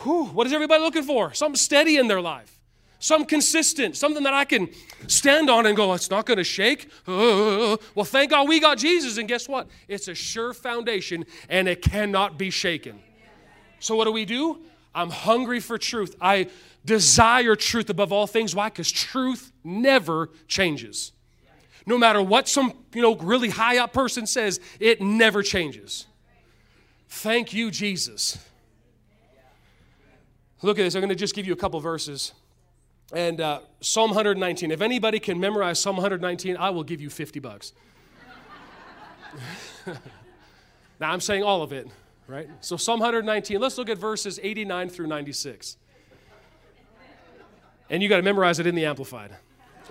[0.03, 1.35] Whew, what is everybody looking for?
[1.35, 2.60] Something steady in their life.
[3.03, 4.69] Something consistent, something that I can
[5.07, 6.91] stand on and go, it's not going to shake.
[7.09, 9.17] Uh, well, thank God we got Jesus.
[9.17, 9.69] And guess what?
[9.89, 13.01] It's a sure foundation and it cannot be shaken.
[13.79, 14.61] So, what do we do?
[14.95, 16.15] I'm hungry for truth.
[16.21, 16.49] I
[16.85, 18.55] desire truth above all things.
[18.55, 18.69] Why?
[18.69, 21.13] Because truth never changes.
[21.87, 26.07] No matter what some, you know, really high up person says, it never changes.
[27.09, 28.37] Thank you, Jesus.
[30.61, 30.95] Look at this.
[30.95, 32.35] I'm going to just give you a couple verses.
[33.12, 34.70] And uh, Psalm 119.
[34.70, 37.73] If anybody can memorize Psalm 119, I will give you 50 bucks.
[39.87, 41.88] now I'm saying all of it,
[42.27, 42.49] right?
[42.61, 45.77] So Psalm 119, let's look at verses 89 through 96.
[47.88, 49.33] And you got to memorize it in the Amplified.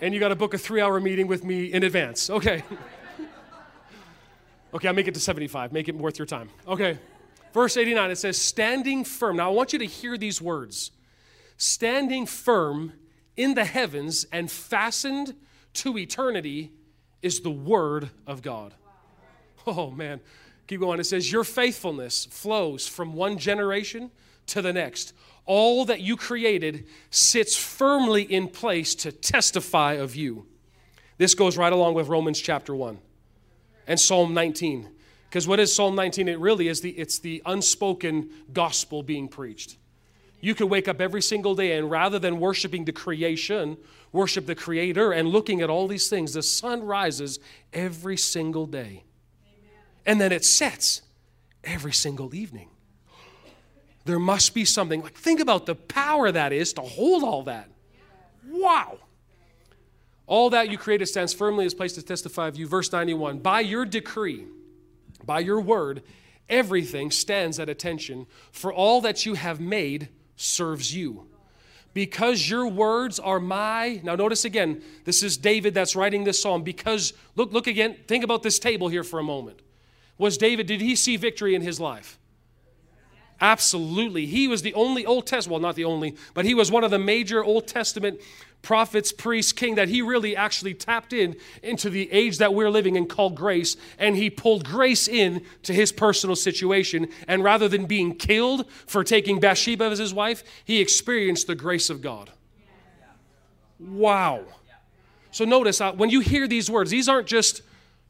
[0.00, 2.28] and you got to book a three hour meeting with me in advance.
[2.28, 2.64] Okay.
[4.74, 5.72] okay, I'll make it to 75.
[5.72, 6.48] Make it worth your time.
[6.66, 6.98] Okay.
[7.52, 9.36] Verse 89, it says, standing firm.
[9.36, 10.90] Now I want you to hear these words
[11.56, 12.92] standing firm
[13.36, 15.34] in the heavens and fastened
[15.74, 16.72] to eternity
[17.20, 18.74] is the word of God.
[19.64, 20.18] Oh man,
[20.66, 20.98] keep going.
[20.98, 24.10] It says, Your faithfulness flows from one generation
[24.46, 25.12] to the next
[25.44, 30.46] all that you created sits firmly in place to testify of you.
[31.18, 32.98] This goes right along with Romans chapter 1
[33.86, 34.88] and Psalm 19.
[35.32, 36.28] Because what is Psalm 19?
[36.28, 39.78] It really is the it's the unspoken gospel being preached.
[40.42, 43.78] You could wake up every single day and rather than worshiping the creation,
[44.12, 46.34] worship the creator and looking at all these things.
[46.34, 47.40] The sun rises
[47.72, 49.04] every single day.
[50.04, 51.00] And then it sets
[51.64, 52.68] every single evening.
[54.04, 55.00] There must be something.
[55.00, 57.70] Like, think about the power that is to hold all that.
[58.46, 58.98] Wow.
[60.26, 62.66] All that you created stands firmly as place to testify of you.
[62.66, 64.44] Verse 91 By your decree,
[65.24, 66.02] by your word,
[66.48, 71.26] everything stands at attention, for all that you have made serves you.
[71.94, 74.00] Because your words are my.
[74.02, 76.62] Now, notice again, this is David that's writing this psalm.
[76.62, 79.60] Because, look, look again, think about this table here for a moment.
[80.16, 82.18] Was David, did he see victory in his life?
[83.42, 84.24] Absolutely.
[84.24, 86.90] He was the only Old Testament, well, not the only, but he was one of
[86.92, 88.20] the major Old Testament
[88.62, 92.96] prophets, priests, king that he really actually tapped in into the age that we're living
[92.96, 93.76] in called grace.
[93.98, 97.08] And he pulled grace in to his personal situation.
[97.28, 101.90] And rather than being killed for taking Bathsheba as his wife, he experienced the grace
[101.90, 102.30] of God.
[103.78, 104.44] Wow.
[105.32, 107.62] So notice uh, when you hear these words, these aren't just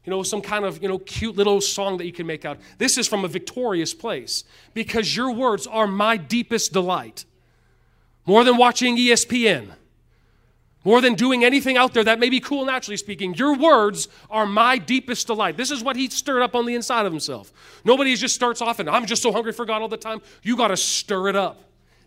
[0.05, 2.59] you know, some kind of, you know, cute little song that you can make out.
[2.77, 7.23] This is from a victorious place because your words are my deepest delight.
[8.25, 9.71] More than watching ESPN,
[10.83, 14.45] more than doing anything out there that may be cool naturally speaking, your words are
[14.45, 15.55] my deepest delight.
[15.55, 17.53] This is what he stirred up on the inside of himself.
[17.85, 20.21] Nobody just starts off and I'm just so hungry for God all the time.
[20.41, 21.63] You got to stir it up.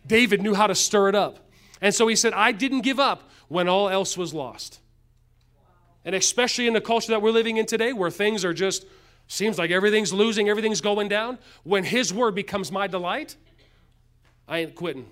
[0.07, 1.39] David knew how to stir it up.
[1.81, 4.81] And so he said, I didn't give up when all else was lost.
[6.05, 8.87] And especially in the culture that we're living in today, where things are just,
[9.27, 13.37] seems like everything's losing, everything's going down, when His word becomes my delight,
[14.47, 15.07] I ain't quitting.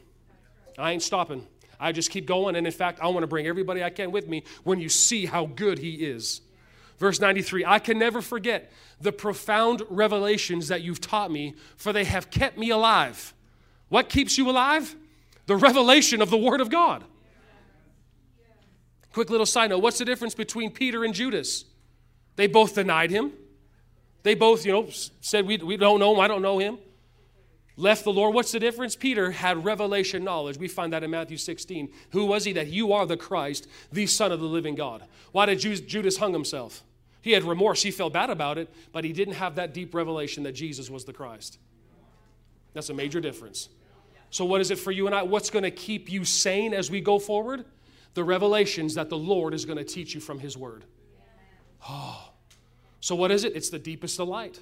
[0.79, 1.47] I ain't stopping.
[1.79, 2.57] I just keep going.
[2.57, 5.27] And in fact, I want to bring everybody I can with me when you see
[5.27, 6.41] how good He is.
[6.99, 12.05] Verse 93 I can never forget the profound revelations that you've taught me, for they
[12.05, 13.35] have kept me alive.
[13.89, 14.95] What keeps you alive?
[15.47, 17.05] The revelation of the Word of God.
[19.13, 21.65] Quick little side note what's the difference between Peter and Judas?
[22.37, 23.33] They both denied him.
[24.25, 24.89] They both, you know,
[25.21, 26.79] said, We, we don't know him, I don't know him.
[27.77, 28.35] Left the Lord.
[28.35, 28.95] What's the difference?
[28.95, 30.59] Peter had revelation knowledge.
[30.59, 31.89] We find that in Matthew 16.
[32.11, 32.53] Who was he?
[32.53, 35.03] That you are the Christ, the Son of the living God.
[35.33, 36.85] Why did Judas hung himself?
[37.21, 37.83] He had remorse.
[37.83, 41.05] He felt bad about it, but he didn't have that deep revelation that Jesus was
[41.05, 41.59] the Christ.
[42.75, 43.71] That's a major difference.
[44.31, 45.23] So, what is it for you and I?
[45.23, 47.65] What's going to keep you sane as we go forward?
[48.15, 50.85] The revelations that the Lord is going to teach you from His Word.
[51.89, 52.31] Oh.
[53.01, 53.57] So, what is it?
[53.57, 54.61] It's the deepest delight.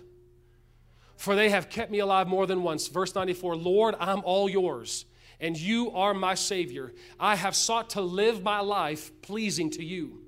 [1.22, 2.88] For they have kept me alive more than once.
[2.88, 5.04] Verse 94 Lord, I'm all yours,
[5.38, 6.92] and you are my Savior.
[7.20, 10.22] I have sought to live my life pleasing to you.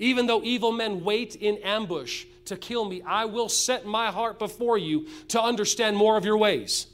[0.00, 4.40] Even though evil men wait in ambush to kill me, I will set my heart
[4.40, 6.88] before you to understand more of your ways.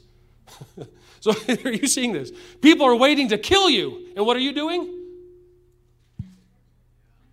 [1.19, 1.33] so,
[1.65, 2.31] are you seeing this?
[2.61, 4.09] People are waiting to kill you.
[4.15, 4.87] And what are you doing?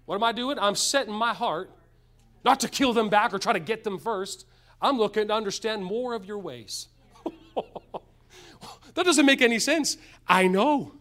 [0.06, 0.58] What am I doing?
[0.58, 1.70] I'm setting my heart
[2.46, 4.46] not to kill them back or try to get them first.
[4.80, 6.88] I'm looking to understand more of your ways.
[8.94, 9.96] that doesn't make any sense.
[10.26, 10.92] I know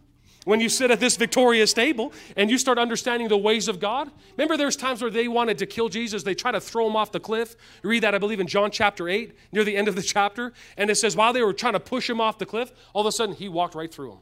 [0.44, 4.10] when you sit at this victorious table and you start understanding the ways of God.
[4.36, 7.12] Remember, there's times where they wanted to kill Jesus, they try to throw him off
[7.12, 7.56] the cliff.
[7.82, 10.52] You read that, I believe, in John chapter 8, near the end of the chapter.
[10.76, 13.06] And it says, while they were trying to push him off the cliff, all of
[13.06, 14.18] a sudden he walked right through them.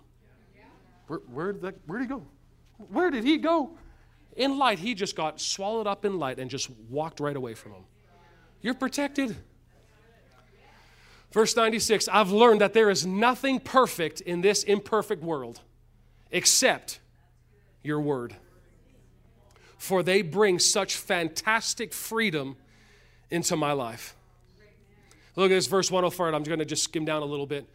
[1.08, 2.26] Where, where, did, that, where did he go?
[2.90, 3.76] Where did he go?
[4.36, 7.72] In light, he just got swallowed up in light and just walked right away from
[7.72, 7.84] him.
[8.62, 9.36] You're protected.
[11.32, 15.60] Verse 96 I've learned that there is nothing perfect in this imperfect world
[16.30, 17.00] except
[17.82, 18.36] your word.
[19.76, 22.56] For they bring such fantastic freedom
[23.30, 24.14] into my life.
[25.34, 27.68] Look at this verse 104, and I'm going to just skim down a little bit.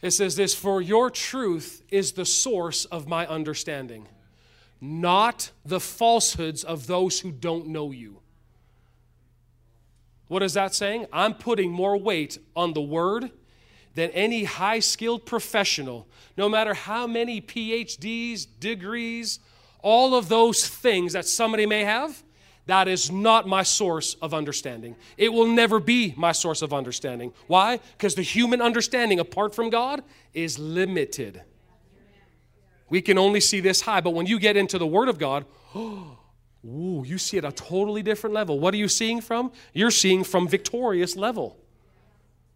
[0.00, 4.08] It says this For your truth is the source of my understanding,
[4.80, 8.20] not the falsehoods of those who don't know you.
[10.28, 11.06] What is that saying?
[11.12, 13.30] I'm putting more weight on the word
[13.94, 19.40] than any high skilled professional, no matter how many PhDs, degrees,
[19.82, 22.22] all of those things that somebody may have,
[22.66, 24.94] that is not my source of understanding.
[25.16, 27.32] It will never be my source of understanding.
[27.46, 27.80] Why?
[27.96, 30.02] Because the human understanding apart from God
[30.34, 31.42] is limited.
[32.90, 35.46] We can only see this high, but when you get into the Word of God,
[35.74, 36.17] oh,
[36.64, 38.58] ooh, you see at a totally different level.
[38.58, 39.52] What are you seeing from?
[39.72, 41.56] You're seeing from victorious level.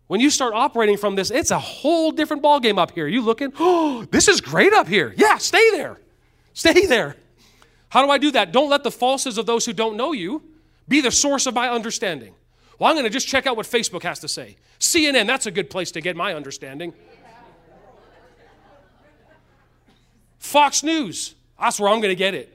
[0.08, 3.06] When you start operating from this, it's a whole different ballgame up here.
[3.06, 5.14] You looking, oh, this is great up here.
[5.16, 5.98] Yeah, stay there.
[6.52, 7.16] Stay there.
[7.88, 8.52] How do I do that?
[8.52, 10.42] Don't let the falses of those who don't know you
[10.88, 12.34] be the source of my understanding.
[12.78, 14.56] Well, I'm going to just check out what Facebook has to say.
[14.80, 16.92] CNN, that's a good place to get my understanding.
[20.38, 22.51] Fox News, that's where I'm going to get it.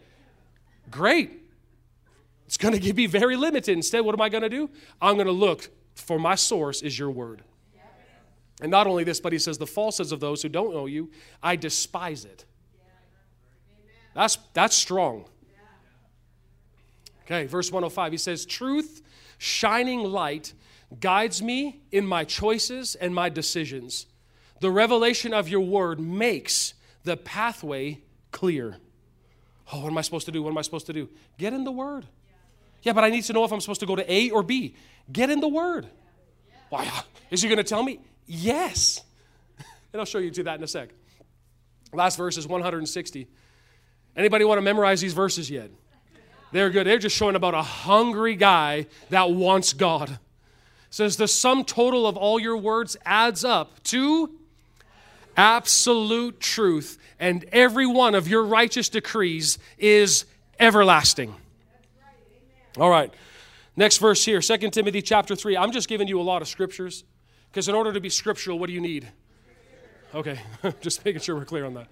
[0.90, 1.44] Great.
[2.46, 3.74] It's going to be very limited.
[3.74, 4.70] Instead, what am I going to do?
[5.02, 7.44] I'm going to look for my source is your word.
[8.62, 11.12] And not only this, but he says, the falsehoods of those who don't know you,
[11.44, 12.46] I despise it.
[14.16, 15.26] That's, that's strong.
[17.26, 19.04] Okay, verse 105, he says, Truth,
[19.38, 20.54] shining light,
[21.00, 24.08] guides me in my choices and my decisions.
[24.62, 26.74] The revelation of your word makes
[27.04, 28.78] the pathway clear.
[29.72, 30.42] Oh, what am I supposed to do?
[30.42, 31.10] What am I supposed to do?
[31.38, 32.06] Get in the word.
[32.84, 34.76] Yeah, but I need to know if I'm supposed to go to A or B.
[35.12, 35.88] Get in the Word.
[36.70, 36.86] Why?
[36.86, 37.02] Uh,
[37.32, 38.00] is he going to tell me?
[38.26, 39.02] Yes.
[39.94, 40.90] and I'll show you to that in a sec.
[41.94, 43.28] Last verse is 160.
[44.16, 45.70] Anybody want to memorize these verses yet?
[46.52, 46.88] They're good.
[46.88, 50.12] They're just showing about a hungry guy that wants God.
[50.12, 50.18] It
[50.90, 54.34] says the sum total of all your words adds up to
[55.38, 60.26] absolute truth, and every one of your righteous decrees is
[60.60, 61.34] everlasting.
[62.78, 63.14] All right.
[63.76, 65.56] Next verse here, 2 Timothy chapter 3.
[65.56, 67.04] I'm just giving you a lot of scriptures
[67.52, 69.08] because in order to be scriptural, what do you need?
[70.16, 70.40] Okay,
[70.82, 71.88] just making sure we're clear on that.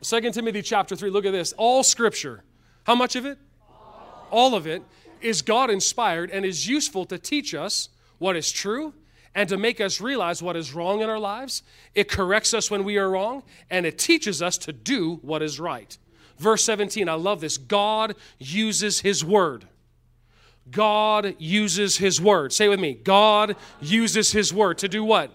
[0.00, 1.52] 2 Timothy chapter 3, look at this.
[1.54, 2.42] All scripture,
[2.84, 3.38] how much of it?
[3.68, 4.82] All, All of it
[5.20, 8.94] is God inspired and is useful to teach us what is true
[9.34, 11.62] and to make us realize what is wrong in our lives.
[11.94, 15.58] It corrects us when we are wrong and it teaches us to do what is
[15.58, 15.98] right
[16.38, 17.58] Verse 17, I love this.
[17.58, 19.66] God uses his word.
[20.70, 22.52] God uses his word.
[22.52, 22.94] Say with me.
[22.94, 25.30] God uses his word to do what?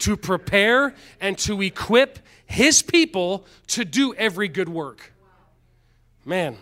[0.00, 5.12] To prepare and to equip his people to do every good work.
[6.24, 6.56] Man.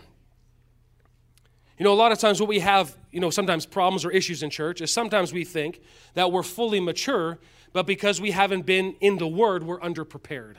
[1.79, 4.43] You know, a lot of times what we have, you know, sometimes problems or issues
[4.43, 5.81] in church is sometimes we think
[6.15, 7.39] that we're fully mature,
[7.73, 10.57] but because we haven't been in the word, we're underprepared.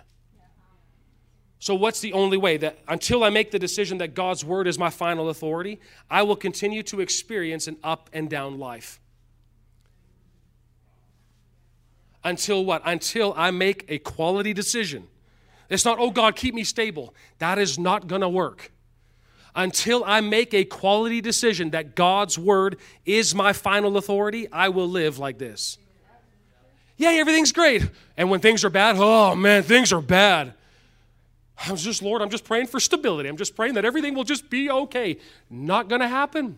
[1.60, 2.58] So, what's the only way?
[2.58, 5.80] That until I make the decision that God's word is my final authority,
[6.10, 9.00] I will continue to experience an up and down life.
[12.24, 12.82] Until what?
[12.84, 15.08] Until I make a quality decision.
[15.70, 17.14] It's not, oh God, keep me stable.
[17.38, 18.72] That is not going to work.
[19.56, 24.88] Until I make a quality decision that God's word is my final authority, I will
[24.88, 25.78] live like this.
[26.98, 27.90] Yeah, everything's great.
[28.16, 30.54] And when things are bad, oh man, things are bad.
[31.68, 33.30] I was just, Lord, I'm just praying for stability.
[33.30, 35.18] I'm just praying that everything will just be okay.
[35.50, 36.58] Not going to happen.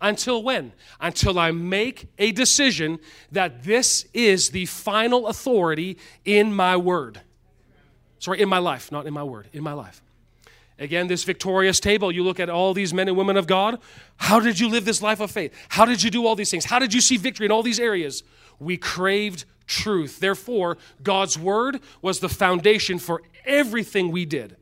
[0.00, 0.72] Until when?
[1.00, 2.98] Until I make a decision
[3.32, 7.20] that this is the final authority in my word.
[8.18, 10.02] Sorry, in my life, not in my word, in my life.
[10.80, 13.78] Again, this victorious table, you look at all these men and women of God.
[14.16, 15.54] How did you live this life of faith?
[15.68, 16.64] How did you do all these things?
[16.64, 18.22] How did you see victory in all these areas?
[18.58, 20.20] We craved truth.
[20.20, 24.56] Therefore, God's word was the foundation for everything we did.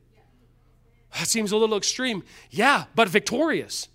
[1.17, 2.23] That seems a little extreme.
[2.51, 3.87] Yeah, but victorious.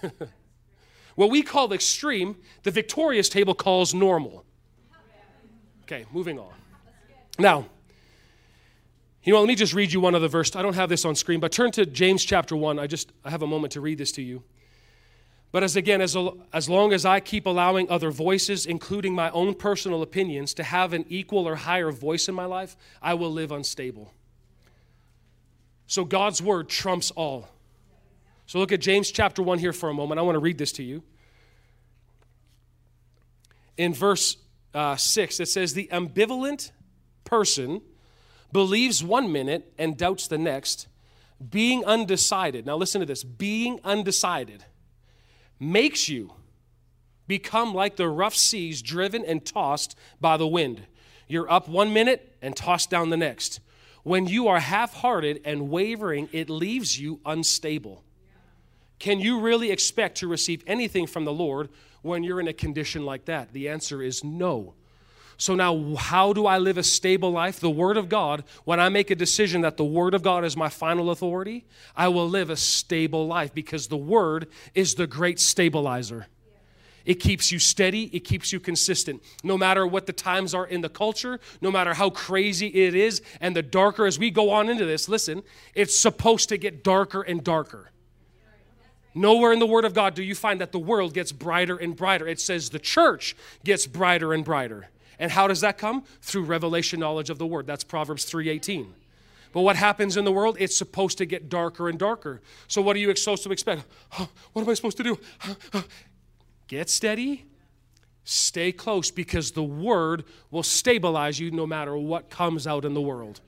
[1.16, 4.44] what we call extreme, the victorious table calls normal.
[5.82, 6.52] Okay, moving on.
[7.36, 7.66] Now,
[9.22, 10.56] you know, let me just read you one other verse.
[10.56, 12.78] I don't have this on screen, but turn to James chapter 1.
[12.78, 14.42] I just I have a moment to read this to you.
[15.52, 16.16] But as again, as,
[16.52, 20.92] as long as I keep allowing other voices, including my own personal opinions, to have
[20.92, 24.14] an equal or higher voice in my life, I will live unstable.
[25.86, 27.48] So God's word trumps all.
[28.46, 30.20] So look at James chapter 1 here for a moment.
[30.20, 31.02] I want to read this to you.
[33.76, 34.36] In verse
[34.72, 36.70] uh, 6, it says, The ambivalent
[37.24, 37.80] person
[38.52, 40.88] believes one minute and doubts the next,
[41.48, 42.66] being undecided.
[42.66, 44.64] Now listen to this being undecided
[45.58, 46.32] makes you
[47.26, 50.86] become like the rough seas driven and tossed by the wind.
[51.28, 53.60] You're up one minute and tossed down the next.
[54.02, 58.02] When you are half hearted and wavering, it leaves you unstable.
[58.98, 61.68] Can you really expect to receive anything from the Lord
[62.02, 63.52] when you're in a condition like that?
[63.52, 64.74] The answer is no.
[65.40, 67.60] So now, how do I live a stable life?
[67.60, 70.54] The Word of God, when I make a decision that the Word of God is
[70.54, 71.64] my final authority,
[71.96, 76.26] I will live a stable life because the Word is the great stabilizer.
[77.06, 79.22] It keeps you steady, it keeps you consistent.
[79.42, 83.22] No matter what the times are in the culture, no matter how crazy it is,
[83.40, 85.42] and the darker as we go on into this, listen,
[85.74, 87.92] it's supposed to get darker and darker.
[89.14, 91.96] Nowhere in the Word of God do you find that the world gets brighter and
[91.96, 92.28] brighter.
[92.28, 93.34] It says the church
[93.64, 94.90] gets brighter and brighter.
[95.20, 96.02] And how does that come?
[96.22, 97.66] Through revelation knowledge of the word.
[97.66, 98.94] That's Proverbs 3:18.
[99.52, 100.56] But what happens in the world?
[100.58, 102.40] It's supposed to get darker and darker.
[102.68, 103.84] So what are you supposed to expect?
[104.52, 105.18] what am I supposed to do?
[106.68, 107.44] get steady.
[108.24, 113.00] Stay close because the word will stabilize you no matter what comes out in the
[113.00, 113.40] world.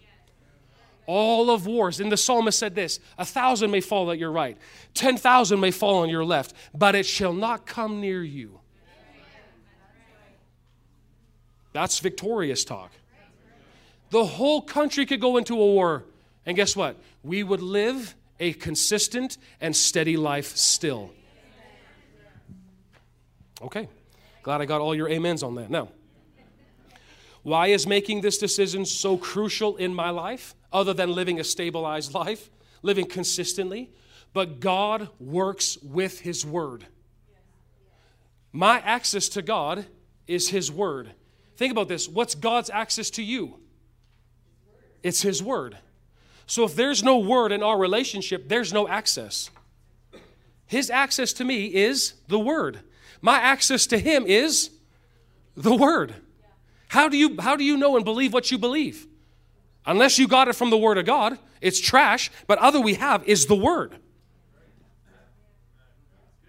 [1.07, 2.01] All of wars.
[2.01, 4.59] And the psalmist said this A thousand may fall at your right,
[4.93, 8.62] 10,000 may fall on your left, but it shall not come near you.
[11.73, 12.93] That's victorious talk.
[14.11, 16.05] The whole country could go into a war,
[16.45, 16.97] and guess what?
[17.23, 21.13] We would live a consistent and steady life still.
[23.63, 23.89] Okay,
[24.43, 25.71] glad I got all your amens on that.
[25.71, 25.89] Now,
[27.43, 32.13] why is making this decision so crucial in my life, other than living a stabilized
[32.15, 32.51] life,
[32.83, 33.91] living consistently?
[34.33, 36.87] But God works with His Word.
[38.53, 39.87] My access to God
[40.27, 41.13] is His Word.
[41.57, 42.09] Think about this.
[42.09, 43.59] What's God's access to you?
[45.03, 45.79] It's His Word.
[46.47, 49.51] So if there's no Word in our relationship, there's no access.
[50.67, 52.81] His access to me is the Word.
[53.21, 54.71] My access to Him is
[55.57, 56.15] the Word.
[56.89, 59.07] How do you, how do you know and believe what you believe?
[59.87, 63.25] Unless you got it from the Word of God, it's trash, but other we have
[63.25, 63.97] is the Word.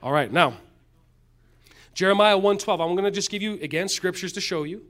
[0.01, 0.57] All right, now,
[1.93, 2.81] Jeremiah 112.
[2.81, 4.85] I'm going to just give you, again, scriptures to show you.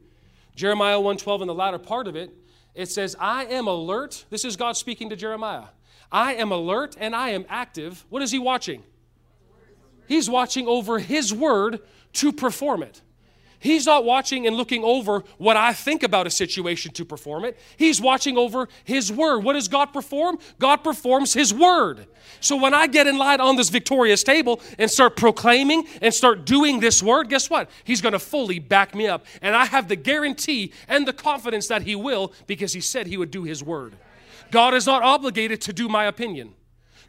[0.56, 2.36] Jeremiah 1:12 in the latter part of it,
[2.76, 5.66] it says, "I am alert." This is God speaking to Jeremiah.
[6.12, 8.06] I am alert and I am active.
[8.10, 8.84] What is he watching?
[10.08, 11.82] He's watching over his word
[12.14, 13.02] to perform it.
[13.64, 17.58] He's not watching and looking over what I think about a situation to perform it.
[17.78, 19.40] He's watching over His Word.
[19.40, 20.38] What does God perform?
[20.60, 22.06] God performs His Word.
[22.42, 26.46] So when I get in line on this victorious table and start proclaiming and start
[26.46, 27.70] doing this Word, guess what?
[27.86, 29.26] He's going to fully back me up.
[29.42, 33.16] And I have the guarantee and the confidence that He will because He said He
[33.16, 33.96] would do His Word.
[34.52, 36.54] God is not obligated to do my opinion.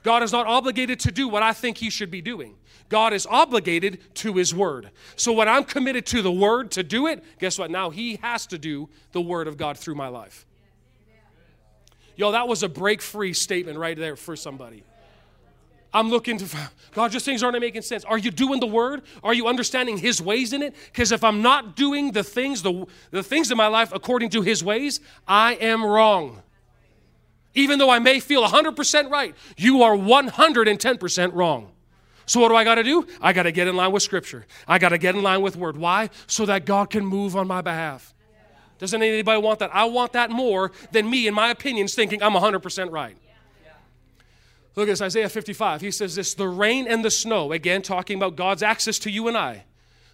[0.04, 2.54] God is not obligated to do what I think He should be doing.
[2.90, 4.90] God is obligated to His Word.
[5.16, 7.70] So when I'm committed to the Word to do it, guess what?
[7.70, 10.46] Now He has to do the Word of God through my life.
[12.16, 14.84] Yo, that was a break free statement right there for somebody.
[15.92, 18.04] I'm looking to, God, just things aren't making sense.
[18.04, 19.02] Are you doing the word?
[19.22, 20.74] Are you understanding his ways in it?
[20.92, 24.42] Because if I'm not doing the things, the, the things in my life according to
[24.42, 26.42] his ways, I am wrong.
[27.54, 31.70] Even though I may feel 100% right, you are 110% wrong.
[32.26, 33.06] So, what do I got to do?
[33.20, 34.46] I got to get in line with Scripture.
[34.66, 35.76] I got to get in line with Word.
[35.76, 36.10] Why?
[36.26, 38.14] So that God can move on my behalf.
[38.78, 39.70] Doesn't anybody want that?
[39.74, 43.16] I want that more than me, in my opinions, thinking I'm 100% right.
[44.76, 45.80] Look at this Isaiah 55.
[45.80, 49.28] He says this the rain and the snow, again, talking about God's access to you
[49.28, 49.64] and I.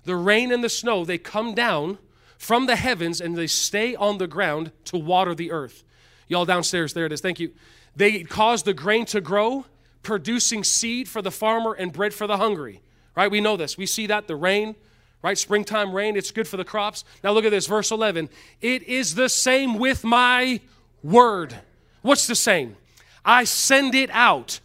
[0.05, 1.99] The rain and the snow, they come down
[2.37, 5.85] from the heavens and they stay on the ground to water the earth.
[6.31, 7.21] Y'all downstairs, there it is.
[7.21, 7.51] Thank you.
[7.97, 9.67] They cause the grain to grow
[10.05, 12.81] producing seed for the farmer and bread for the hungry.
[13.17, 13.29] Right?
[13.29, 13.77] We know this.
[13.77, 14.77] We see that the rain,
[15.23, 15.37] right?
[15.37, 17.05] Springtime rain, it's good for the crops.
[17.25, 18.29] Now look at this, verse 11.
[18.61, 20.61] It is the same with my
[21.03, 21.57] word.
[22.03, 22.77] What's the same?
[23.25, 24.61] I send it out,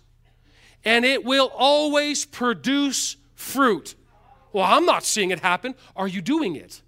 [0.85, 3.95] and it will always produce fruit.
[4.53, 5.73] Well, I'm not seeing it happen.
[5.95, 6.83] Are you doing it?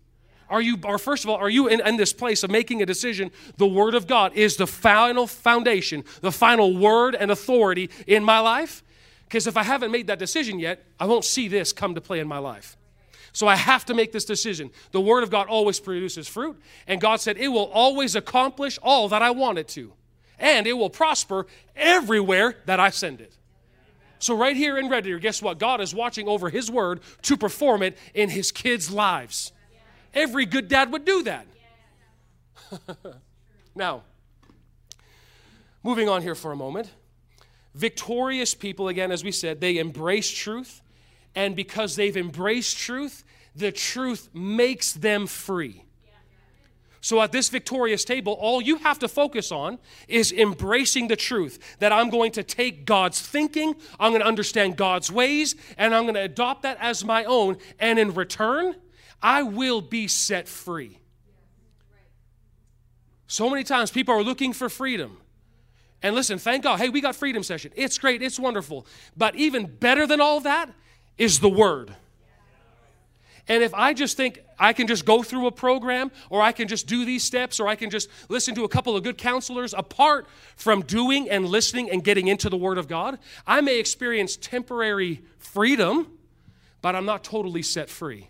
[0.49, 2.85] Are you, or first of all, are you in, in, this place of making a
[2.85, 3.31] decision?
[3.57, 8.39] The Word of God is the final foundation, the final word and authority in my
[8.39, 8.83] life?
[9.27, 12.19] Because if I haven't made that decision yet, I won't see this come to play
[12.19, 12.77] in my life.
[13.33, 14.71] So I have to make this decision.
[14.91, 19.09] The Word of God always produces fruit, and God said it will always accomplish all
[19.09, 19.91] that I want it to,
[20.39, 21.45] and it will prosper
[21.75, 23.33] everywhere that I send it.
[24.19, 25.59] So, right here in Red Deer, guess what?
[25.59, 29.51] God is watching over His Word to perform it in His kids' lives.
[30.17, 31.45] Every good dad would do that.
[33.75, 34.01] now,
[35.83, 36.89] moving on here for a moment.
[37.75, 40.81] Victorious people, again, as we said, they embrace truth.
[41.35, 43.23] And because they've embraced truth,
[43.55, 45.83] the truth makes them free.
[46.99, 51.77] So at this victorious table, all you have to focus on is embracing the truth
[51.77, 56.05] that I'm going to take God's thinking, I'm going to understand God's ways, and I'm
[56.05, 57.57] going to adopt that as my own.
[57.77, 58.77] And in return,
[59.21, 60.97] I will be set free.
[63.27, 65.17] So many times people are looking for freedom.
[66.01, 66.79] And listen, thank God.
[66.79, 67.71] Hey, we got freedom session.
[67.75, 68.85] It's great, it's wonderful.
[69.15, 70.69] But even better than all that
[71.17, 71.93] is the word.
[73.49, 76.67] And if I just think I can just go through a program, or I can
[76.67, 79.73] just do these steps, or I can just listen to a couple of good counselors,
[79.73, 84.35] apart from doing and listening and getting into the Word of God, I may experience
[84.35, 86.11] temporary freedom,
[86.81, 88.27] but I'm not totally set free.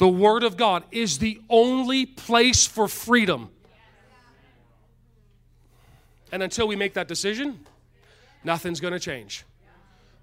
[0.00, 3.50] The Word of God is the only place for freedom.
[6.32, 7.60] And until we make that decision,
[8.42, 9.44] nothing's going to change.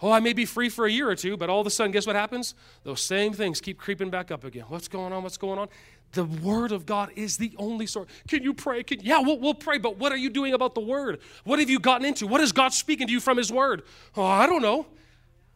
[0.01, 1.91] Oh, I may be free for a year or two, but all of a sudden,
[1.91, 2.55] guess what happens?
[2.86, 4.65] Those same things keep creeping back up again.
[4.67, 5.21] What's going on?
[5.21, 5.67] What's going on?
[6.13, 8.09] The Word of God is the only source.
[8.28, 8.82] Can you pray?
[8.82, 11.19] Can, yeah, we'll, we'll pray, but what are you doing about the Word?
[11.43, 12.25] What have you gotten into?
[12.25, 13.84] What is God speaking to you from His Word?
[14.15, 14.88] Oh, I don't know.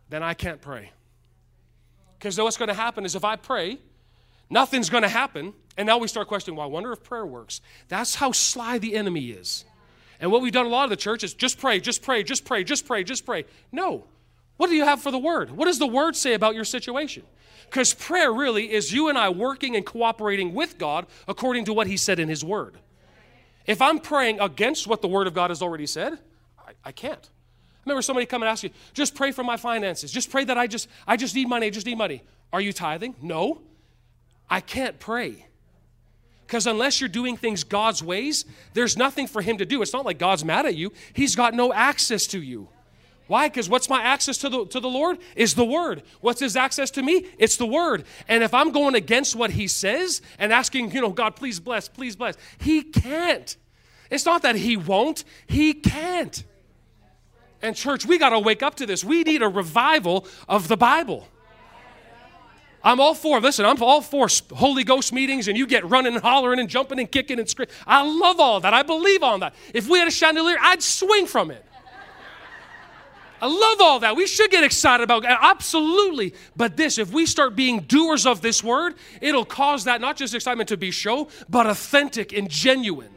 [0.09, 0.91] Then I can't pray.
[2.19, 3.79] Because what's going to happen is if I pray,
[4.51, 5.53] Nothing's going to happen.
[5.77, 7.61] And now we start questioning, well, I wonder if prayer works.
[7.87, 9.65] That's how sly the enemy is.
[10.19, 12.45] And what we've done a lot of the church is just pray, just pray, just
[12.45, 13.45] pray, just pray, just pray.
[13.71, 14.03] No.
[14.57, 15.49] What do you have for the word?
[15.49, 17.23] What does the word say about your situation?
[17.65, 21.87] Because prayer really is you and I working and cooperating with God according to what
[21.87, 22.77] He said in His word.
[23.65, 26.19] If I'm praying against what the word of God has already said,
[26.59, 27.23] I, I can't.
[27.23, 30.11] I remember somebody come and ask you, just pray for my finances.
[30.11, 32.21] Just pray that I just I just need money, I just need money.
[32.51, 33.15] Are you tithing?
[33.21, 33.61] No.
[34.51, 35.45] I can't pray.
[36.45, 38.43] Because unless you're doing things God's ways,
[38.73, 39.81] there's nothing for Him to do.
[39.81, 42.67] It's not like God's mad at you, He's got no access to you.
[43.27, 43.47] Why?
[43.47, 45.17] Because what's my access to the, to the Lord?
[45.37, 46.03] Is the Word.
[46.19, 47.27] What's His access to me?
[47.37, 48.03] It's the Word.
[48.27, 51.87] And if I'm going against what He says and asking, you know, God, please bless,
[51.87, 53.55] please bless, He can't.
[54.09, 56.43] It's not that He won't, He can't.
[57.61, 59.01] And, church, we got to wake up to this.
[59.01, 61.25] We need a revival of the Bible.
[62.83, 66.21] I'm all for, listen, I'm all for Holy Ghost meetings and you get running and
[66.21, 67.73] hollering and jumping and kicking and screaming.
[67.85, 68.73] I love all that.
[68.73, 69.53] I believe on that.
[69.73, 71.63] If we had a chandelier, I'd swing from it.
[73.41, 74.15] I love all that.
[74.15, 76.35] We should get excited about absolutely.
[76.55, 80.35] But this, if we start being doers of this word, it'll cause that not just
[80.35, 83.09] excitement to be show, but authentic and genuine.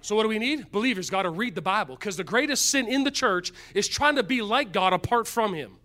[0.00, 0.72] So, what do we need?
[0.72, 4.16] Believers got to read the Bible because the greatest sin in the church is trying
[4.16, 5.76] to be like God apart from Him.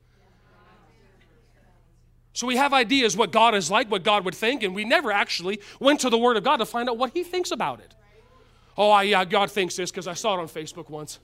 [2.35, 5.11] So, we have ideas what God is like, what God would think, and we never
[5.11, 7.95] actually went to the Word of God to find out what He thinks about it.
[8.77, 11.19] Oh, I, yeah, God thinks this because I saw it on Facebook once.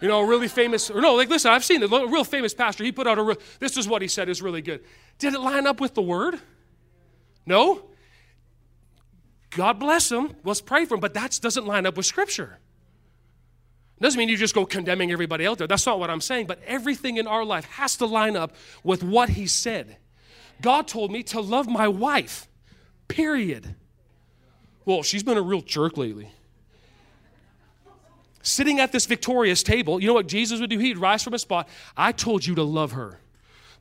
[0.00, 2.52] You know, a really famous, or no, like listen, I've seen it, a real famous
[2.52, 4.84] pastor, he put out a real, this is what he said is really good.
[5.18, 6.38] Did it line up with the Word?
[7.46, 7.82] No?
[9.50, 10.36] God bless him.
[10.44, 11.00] Let's pray for him.
[11.00, 12.58] But that doesn't line up with Scripture.
[13.98, 15.66] Doesn't mean you just go condemning everybody out there.
[15.66, 16.46] That's not what I'm saying.
[16.46, 19.96] But everything in our life has to line up with what he said.
[20.60, 22.48] God told me to love my wife,
[23.08, 23.74] period.
[24.84, 26.30] Well, she's been a real jerk lately.
[28.42, 30.78] Sitting at this victorious table, you know what Jesus would do?
[30.78, 31.68] He'd rise from a spot.
[31.96, 33.18] I told you to love her.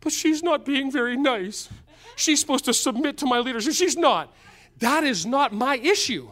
[0.01, 1.69] But she's not being very nice.
[2.15, 3.73] She's supposed to submit to my leadership.
[3.73, 4.33] She's not.
[4.79, 6.29] That is not my issue.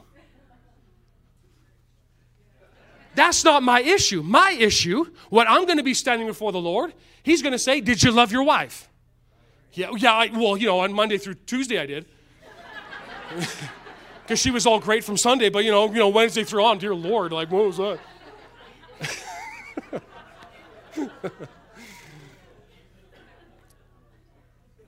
[3.16, 4.24] That's not my issue.
[4.24, 7.80] My issue, what I'm going to be standing before the Lord, He's going to say,
[7.82, 8.89] Did you love your wife?
[9.74, 12.06] Yeah, yeah, I, well, you know, on Monday through Tuesday I did.
[14.24, 16.78] Because she was all great from Sunday, but you know, you know, Wednesday through on,
[16.78, 18.00] dear Lord, like what was that?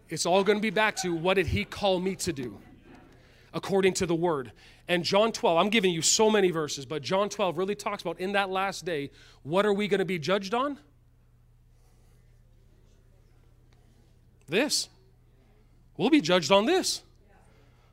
[0.08, 2.58] it's all going to be back to what did he call me to do?
[3.56, 4.52] according to the word.
[4.88, 8.20] And John 12, I'm giving you so many verses, but John 12 really talks about
[8.20, 9.10] in that last day,
[9.42, 10.78] what are we going to be judged on?
[14.48, 14.90] This.
[15.98, 17.02] We'll be judged on this.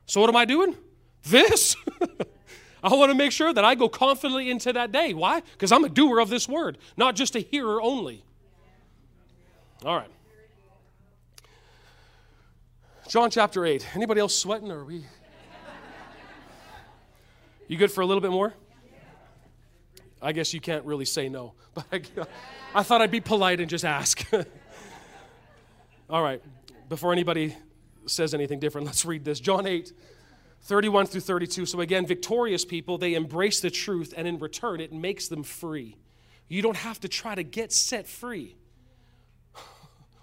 [0.05, 0.75] So, what am I doing?
[1.23, 1.75] This.
[2.83, 5.13] I want to make sure that I go confidently into that day.
[5.13, 5.41] Why?
[5.53, 8.23] Because I'm a doer of this word, not just a hearer only.
[9.85, 10.09] All right.
[13.07, 13.95] John chapter 8.
[13.95, 15.05] Anybody else sweating or are we
[17.67, 18.53] you good for a little bit more?
[20.21, 22.01] I guess you can't really say no, but I,
[22.75, 24.25] I thought I'd be polite and just ask.
[26.09, 26.41] All right,
[26.89, 27.55] before anybody
[28.05, 29.39] says anything different, let's read this.
[29.39, 29.93] John 8,
[30.63, 31.65] 31 through 32.
[31.65, 35.97] So, again, victorious people, they embrace the truth, and in return, it makes them free.
[36.49, 38.55] You don't have to try to get set free.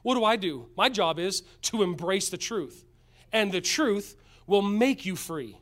[0.02, 0.68] What do I do?
[0.78, 2.86] My job is to embrace the truth,
[3.32, 4.16] and the truth
[4.46, 5.58] will make you free.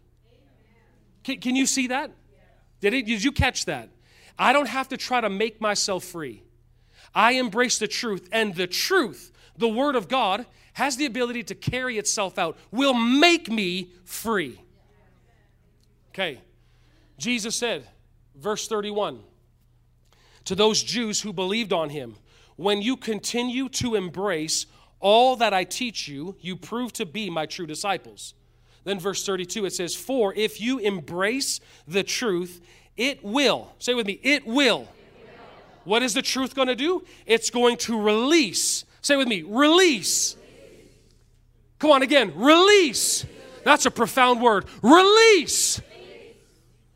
[1.25, 2.13] Can, can you see that?
[2.81, 3.89] Did, it, did you catch that?
[4.39, 6.45] I don't have to try to make myself free.
[7.13, 11.55] I embrace the truth, and the truth, the Word of God, has the ability to
[11.55, 14.61] carry itself out, will make me free.
[16.11, 16.41] Okay.
[17.19, 17.87] Jesus said,
[18.37, 19.19] verse 31,
[20.45, 22.15] to those Jews who believed on him,
[22.57, 24.67] when you continue to embrace
[25.01, 28.35] all that I teach you, you prove to be my true disciples.
[28.85, 32.61] Then, verse 32, it says, For if you embrace the truth,
[32.97, 34.89] it will, say with me, it will.
[35.85, 37.05] What is the truth going to do?
[37.27, 38.85] It's going to release.
[39.09, 40.37] Say with me, release.
[41.79, 43.25] Come on again, release.
[43.65, 44.67] That's a profound word.
[44.83, 45.81] Release.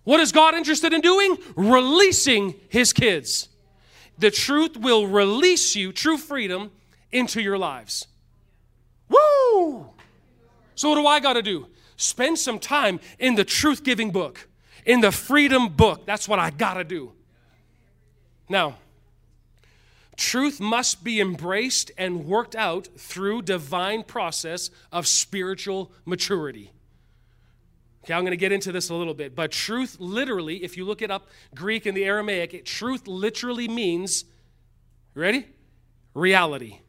[0.05, 1.39] What is God interested in doing?
[1.57, 3.49] Releasing His kids.
[4.19, 6.71] The truth will release you, true freedom,
[7.13, 8.07] into your lives.
[9.09, 9.89] Woo!
[10.75, 11.67] So, what do I got to do?
[11.97, 14.49] spend some time in the truth giving book,
[14.85, 16.05] in the freedom book.
[16.05, 17.13] That's what I got to do.
[18.51, 18.77] Now,
[20.17, 26.73] truth must be embraced and worked out through divine process of spiritual maturity.
[28.05, 30.85] Okay, I'm going to get into this a little bit, but truth literally, if you
[30.85, 34.25] look it up Greek and the Aramaic, it, truth literally means
[35.15, 35.47] ready?
[36.15, 36.81] Reality.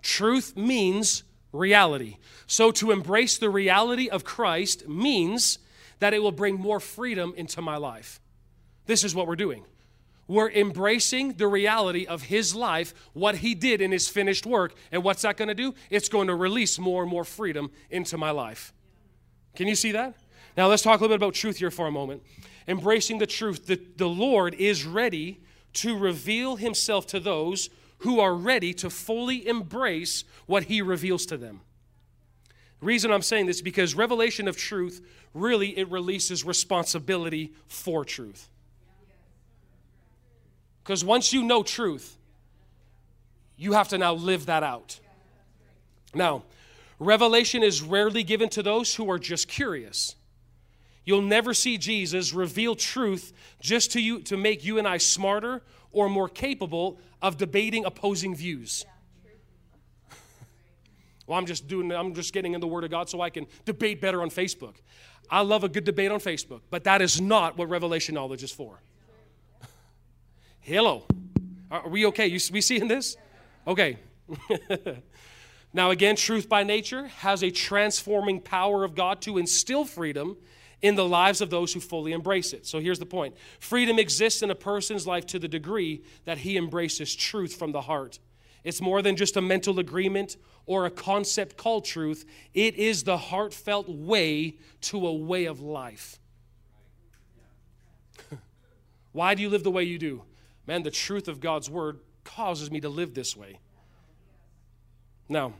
[0.00, 2.16] Truth means reality.
[2.46, 5.58] So, to embrace the reality of Christ means
[5.98, 8.20] that it will bring more freedom into my life.
[8.86, 9.64] This is what we're doing.
[10.32, 14.74] We're embracing the reality of His life, what He did in His finished work.
[14.90, 15.74] And what's that going to do?
[15.90, 18.72] It's going to release more and more freedom into my life.
[19.54, 20.14] Can you see that?
[20.56, 22.22] Now, let's talk a little bit about truth here for a moment.
[22.66, 25.42] Embracing the truth, the, the Lord is ready
[25.74, 27.68] to reveal Himself to those
[27.98, 31.60] who are ready to fully embrace what he reveals to them.
[32.80, 38.02] The reason I'm saying this is because revelation of truth really it releases responsibility for
[38.06, 38.48] truth.
[40.82, 42.16] Because once you know truth,
[43.56, 44.98] you have to now live that out.
[46.14, 46.42] Now,
[46.98, 50.16] revelation is rarely given to those who are just curious.
[51.04, 55.62] You'll never see Jesus reveal truth just to you to make you and I smarter
[55.90, 58.84] or more capable of debating opposing views.
[61.26, 63.46] well, I'm just doing I'm just getting in the word of God so I can
[63.64, 64.74] debate better on Facebook.
[65.30, 68.52] I love a good debate on Facebook, but that is not what revelation knowledge is
[68.52, 68.80] for.
[70.64, 71.04] Hello.
[71.72, 72.28] Are we okay?
[72.28, 73.16] You we seeing this?
[73.66, 73.98] Okay.
[75.72, 80.36] now again, truth by nature has a transforming power of God to instill freedom
[80.80, 82.64] in the lives of those who fully embrace it.
[82.64, 86.56] So here's the point freedom exists in a person's life to the degree that he
[86.56, 88.20] embraces truth from the heart.
[88.62, 93.18] It's more than just a mental agreement or a concept called truth, it is the
[93.18, 96.20] heartfelt way to a way of life.
[99.12, 100.22] Why do you live the way you do?
[100.66, 103.58] Man, the truth of God's word causes me to live this way.
[105.28, 105.54] Now,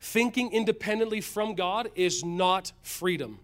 [0.00, 3.40] thinking independently from God is not freedom.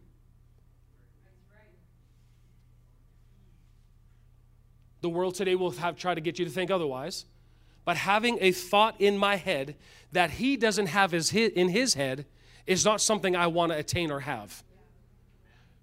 [5.01, 7.24] The world today will have try to get you to think otherwise.
[7.84, 9.76] But having a thought in my head
[10.12, 12.26] that he doesn't have his, in his head
[12.66, 14.62] is not something I want to attain or have.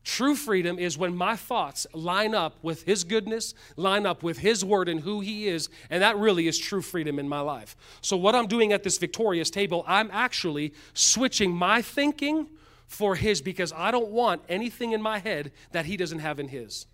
[0.07, 4.63] True freedom is when my thoughts line up with His goodness, line up with His
[4.63, 7.75] word and who He is, and that really is true freedom in my life.
[7.99, 12.47] So, what I'm doing at this victorious table, I'm actually switching my thinking
[12.85, 16.47] for His because I don't want anything in my head that He doesn't have in
[16.47, 16.87] His.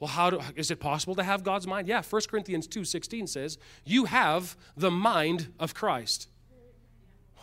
[0.00, 1.86] Well, how do, is it possible to have God's mind?
[1.86, 6.28] Yeah, 1 Corinthians 2.16 says, you have the mind of Christ.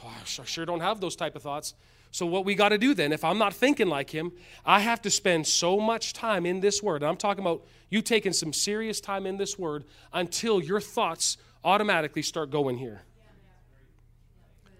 [0.03, 1.76] Oh, I sure don't have those type of thoughts.
[2.14, 4.34] So what we got to do then, if I'm not thinking like him,
[4.64, 7.01] I have to spend so much time in this word.
[7.01, 9.84] And I'm talking about you taking some serious time in this word
[10.14, 13.01] until your thoughts automatically start going here.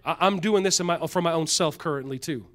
[0.04, 2.46] I'm doing this my, for my own self currently too.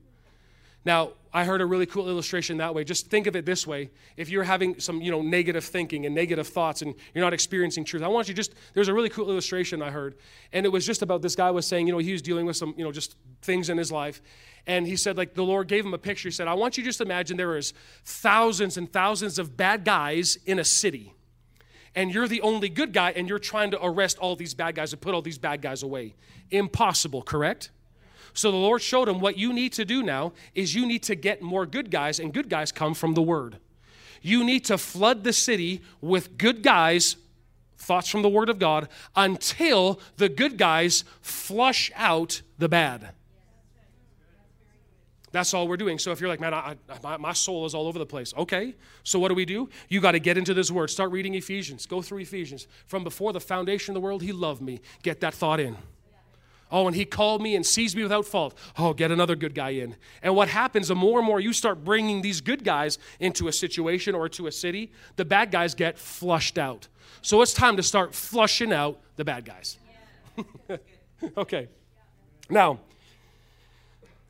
[0.86, 2.84] Now, I heard a really cool illustration that way.
[2.84, 3.92] Just think of it this way.
[4.18, 7.86] If you're having some, you know, negative thinking and negative thoughts and you're not experiencing
[7.86, 10.16] truth, I want you just there's a really cool illustration I heard.
[10.54, 12.56] And it was just about this guy was saying, you know, he was dealing with
[12.56, 14.22] some, you know, just things in his life.
[14.66, 16.30] And he said, like, the Lord gave him a picture.
[16.30, 17.74] He said, I want you just imagine there is
[18.06, 21.14] thousands and thousands of bad guys in a city.
[21.96, 24.94] And you're the only good guy, and you're trying to arrest all these bad guys
[24.94, 26.16] and put all these bad guys away.
[26.52, 27.72] Impossible, correct?
[28.34, 31.16] So the Lord showed him what you need to do now is you need to
[31.16, 33.58] get more good guys, and good guys come from the Word.
[34.22, 37.16] You need to flood the city with good guys,
[37.78, 43.12] thoughts from the Word of God, until the good guys flush out the bad.
[45.32, 46.00] That's all we're doing.
[46.00, 48.34] So if you're like, man, I, I, my, my soul is all over the place.
[48.36, 49.70] Okay, so what do we do?
[49.88, 50.90] You got to get into this word.
[50.90, 51.86] Start reading Ephesians.
[51.86, 52.68] Go through Ephesians.
[52.88, 54.82] From before the foundation of the world, he loved me.
[55.04, 55.78] Get that thought in.
[56.72, 58.56] Oh, and he called me and sees me without fault.
[58.78, 59.96] Oh, get another good guy in.
[60.22, 63.54] And what happens, the more and more you start bringing these good guys into a
[63.54, 66.88] situation or to a city, the bad guys get flushed out.
[67.22, 69.80] So it's time to start flushing out the bad guys.
[71.38, 71.68] okay.
[72.50, 72.80] Now,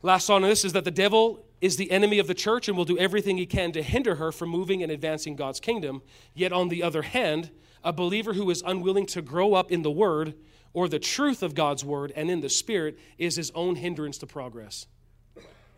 [0.02, 2.86] last on this is that the devil is the enemy of the church and will
[2.86, 6.02] do everything he can to hinder her from moving and advancing God's kingdom.
[6.34, 7.52] Yet, on the other hand,
[7.84, 10.36] a believer who is unwilling to grow up in the word
[10.74, 14.28] or the truth of God's word and in the spirit is his own hindrance to
[14.28, 14.88] progress.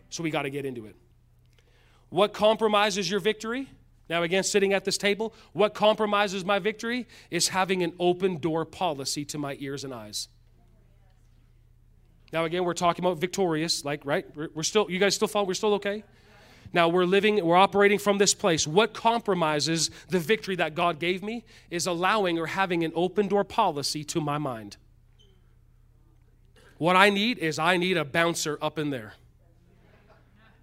[0.10, 0.96] So we got to get into it.
[2.10, 3.70] What compromises your victory?
[4.10, 8.66] Now, again, sitting at this table, what compromises my victory is having an open door
[8.66, 10.28] policy to my ears and eyes.
[12.34, 14.26] Now, again, we're talking about victorious, like, right?
[14.36, 15.46] We're, still, you guys still follow?
[15.46, 16.04] We're still okay?
[16.74, 18.66] Now we're living, we're operating from this place.
[18.66, 23.44] What compromises the victory that God gave me is allowing or having an open door
[23.44, 24.78] policy to my mind.
[26.82, 29.14] What I need is I need a bouncer up in there.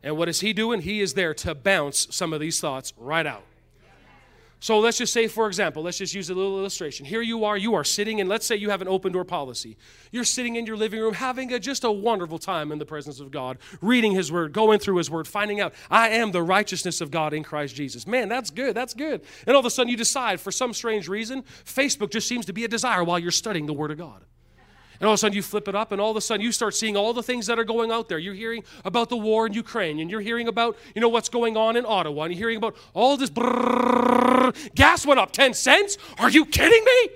[0.02, 0.80] And what is he doing?
[0.80, 3.44] He is there to bounce some of these thoughts right out.
[4.58, 7.06] So let's just say, for example, let's just use a little illustration.
[7.06, 9.76] Here you are, you are sitting, and let's say you have an open door policy.
[10.10, 13.20] You're sitting in your living room having a, just a wonderful time in the presence
[13.20, 17.00] of God, reading His Word, going through His Word, finding out, I am the righteousness
[17.00, 18.08] of God in Christ Jesus.
[18.08, 19.22] Man, that's good, that's good.
[19.46, 22.52] And all of a sudden you decide, for some strange reason, Facebook just seems to
[22.52, 24.24] be a desire while you're studying the Word of God.
[25.00, 26.50] And all of a sudden you flip it up, and all of a sudden you
[26.52, 28.18] start seeing all the things that are going out there.
[28.18, 31.56] You're hearing about the war in Ukraine, and you're hearing about, you know, what's going
[31.56, 35.98] on in Ottawa, and you're hearing about all this brrr, gas went up 10 cents.
[36.18, 37.08] Are you kidding me?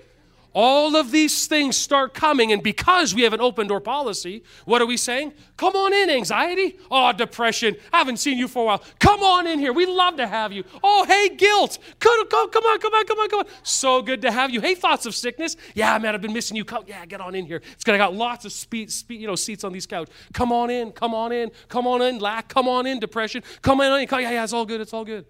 [0.55, 4.83] All of these things start coming, and because we have an open door policy, what
[4.83, 5.33] are we saying?
[5.57, 6.77] Come on in, anxiety.
[6.91, 7.77] Oh, depression.
[7.93, 8.83] I haven't seen you for a while.
[8.99, 9.73] Come on in here.
[9.73, 10.65] We love to have you.
[10.83, 11.79] Oh, hey, guilt.
[12.01, 13.47] Come, come, come on, come on, come on, come on.
[13.63, 14.61] So good to have you.
[14.61, 15.57] Hey, thoughts of sickness.
[15.75, 16.65] Yeah, man, I've been missing you.
[16.65, 17.63] Come, yeah, get on in here.
[17.73, 20.09] It's gonna got lots of speed, speed, you know, seats on these couch.
[20.35, 23.43] Come on in, come on in, come on in, lack, come on in, depression.
[23.63, 24.07] Come on in.
[24.07, 24.81] Come, yeah, yeah, it's all good.
[24.81, 25.25] It's all good.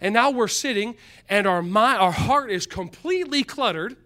[0.00, 0.96] And now we're sitting,
[1.28, 3.96] and our mind, our heart is completely cluttered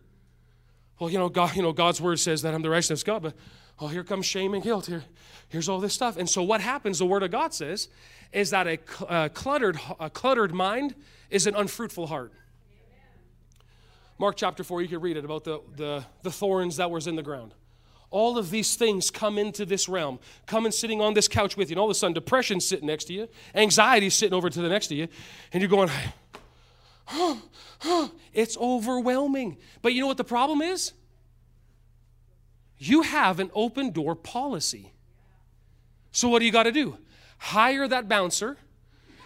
[0.99, 3.23] well, you know, God, you know, God's word says that I'm the righteousness of God,
[3.23, 3.35] but
[3.81, 4.87] oh, here comes shame and guilt.
[4.87, 5.05] Here,
[5.49, 6.17] here's all this stuff.
[6.17, 7.89] And so what happens, the word of God says,
[8.33, 8.79] is that a,
[9.09, 10.95] a cluttered, a cluttered mind
[11.31, 12.33] is an unfruitful heart.
[14.19, 17.15] Mark chapter 4, you can read it about the, the, the thorns that was in
[17.15, 17.55] the ground.
[18.11, 21.71] All of these things come into this realm, come and sitting on this couch with
[21.71, 24.61] you, and all of a sudden depression's sitting next to you, anxiety's sitting over to
[24.61, 25.09] the next to you,
[25.53, 25.91] and you're going,
[28.33, 29.57] it's overwhelming.
[29.83, 30.93] But you know what the problem is?
[32.79, 34.93] You have an open door policy.
[36.13, 36.97] So, what do you got to do?
[37.39, 38.57] Hire that bouncer,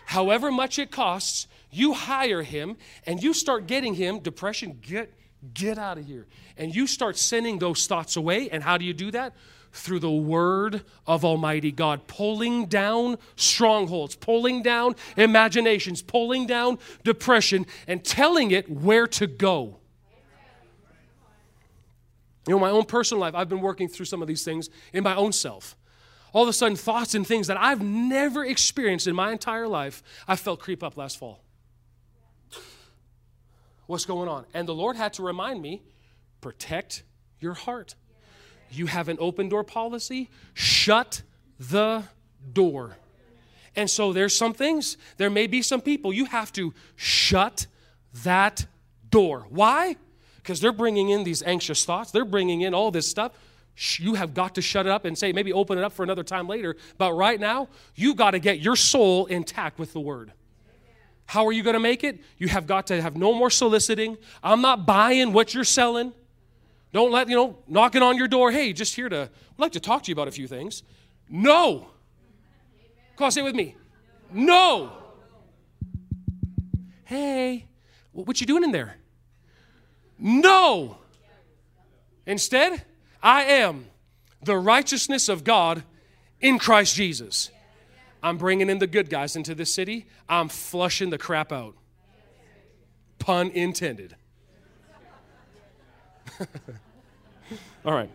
[0.07, 2.77] however much it costs, you hire him
[3.07, 5.13] and you start getting him depression, get,
[5.55, 6.27] get out of here.
[6.57, 8.51] And you start sending those thoughts away.
[8.51, 9.35] And how do you do that?
[9.73, 17.67] Through the word of Almighty God, pulling down strongholds, pulling down imaginations, pulling down depression,
[17.87, 19.79] and telling it where to go.
[22.47, 25.05] You know, my own personal life, I've been working through some of these things in
[25.05, 25.77] my own self.
[26.33, 30.03] All of a sudden, thoughts and things that I've never experienced in my entire life,
[30.27, 31.45] I felt creep up last fall.
[33.87, 34.47] What's going on?
[34.55, 35.83] And the Lord had to remind me
[36.41, 37.05] protect
[37.41, 37.95] your heart
[38.75, 41.23] you have an open door policy, shut
[41.59, 42.05] the
[42.53, 42.97] door.
[43.75, 47.67] And so there's some things, there may be some people, you have to shut
[48.25, 48.67] that
[49.11, 49.47] door.
[49.49, 49.97] Why?
[50.37, 53.33] Because they're bringing in these anxious thoughts, they're bringing in all this stuff.
[53.99, 56.23] You have got to shut it up and say, maybe open it up for another
[56.23, 56.77] time later.
[56.99, 60.33] But right now, you got to get your soul intact with the word.
[61.25, 62.21] How are you going to make it?
[62.37, 64.19] You have got to have no more soliciting.
[64.43, 66.13] I'm not buying what you're selling.
[66.93, 69.81] Don't let, you know, knocking on your door, hey, just here to, I'd like to
[69.81, 70.83] talk to you about a few things.
[71.29, 71.89] No.
[73.17, 73.77] Come on, say it with me.
[74.31, 74.93] No.
[77.05, 77.67] Hey,
[78.13, 78.97] what you doing in there?
[80.19, 80.99] No.
[82.27, 82.85] Instead,
[83.23, 83.87] I am
[84.43, 85.83] the righteousness of God
[86.41, 87.51] in Christ Jesus.
[88.23, 90.07] I'm bringing in the good guys into this city.
[90.29, 91.75] I'm flushing the crap out.
[93.19, 94.17] Pun intended.
[97.85, 98.11] All right.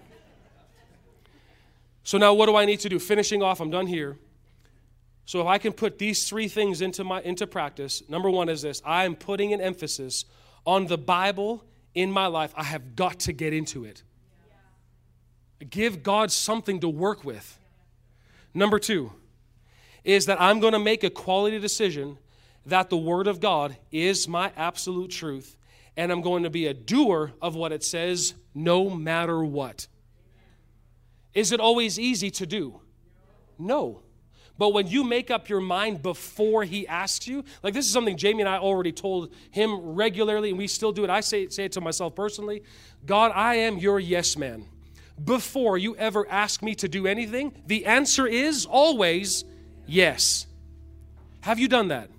[2.04, 3.00] So now what do I need to do?
[3.00, 4.18] Finishing off, I'm done here.
[5.26, 8.62] So if I can put these three things into my into practice, number 1 is
[8.62, 8.82] this.
[8.86, 10.24] I am putting an emphasis
[10.66, 12.54] on the Bible in my life.
[12.56, 14.04] I have got to get into it.
[15.70, 17.60] Give God something to work with.
[18.54, 19.12] Number 2
[20.06, 22.18] is that I'm going to make a quality decision
[22.66, 25.58] that the word of God is my absolute truth
[25.98, 29.88] and I'm going to be a doer of what it says no matter what.
[31.34, 32.82] Is it always easy to do?
[33.60, 34.02] No.
[34.58, 38.18] But when you make up your mind before he asks you, like this is something
[38.18, 41.12] Jamie and I already told him regularly, and we still do it.
[41.12, 42.64] I say, say it to myself personally
[43.06, 44.66] God, I am your yes man.
[45.24, 49.46] Before you ever ask me to do anything, the answer is always
[49.86, 50.48] yes.
[51.42, 52.10] Have you done that?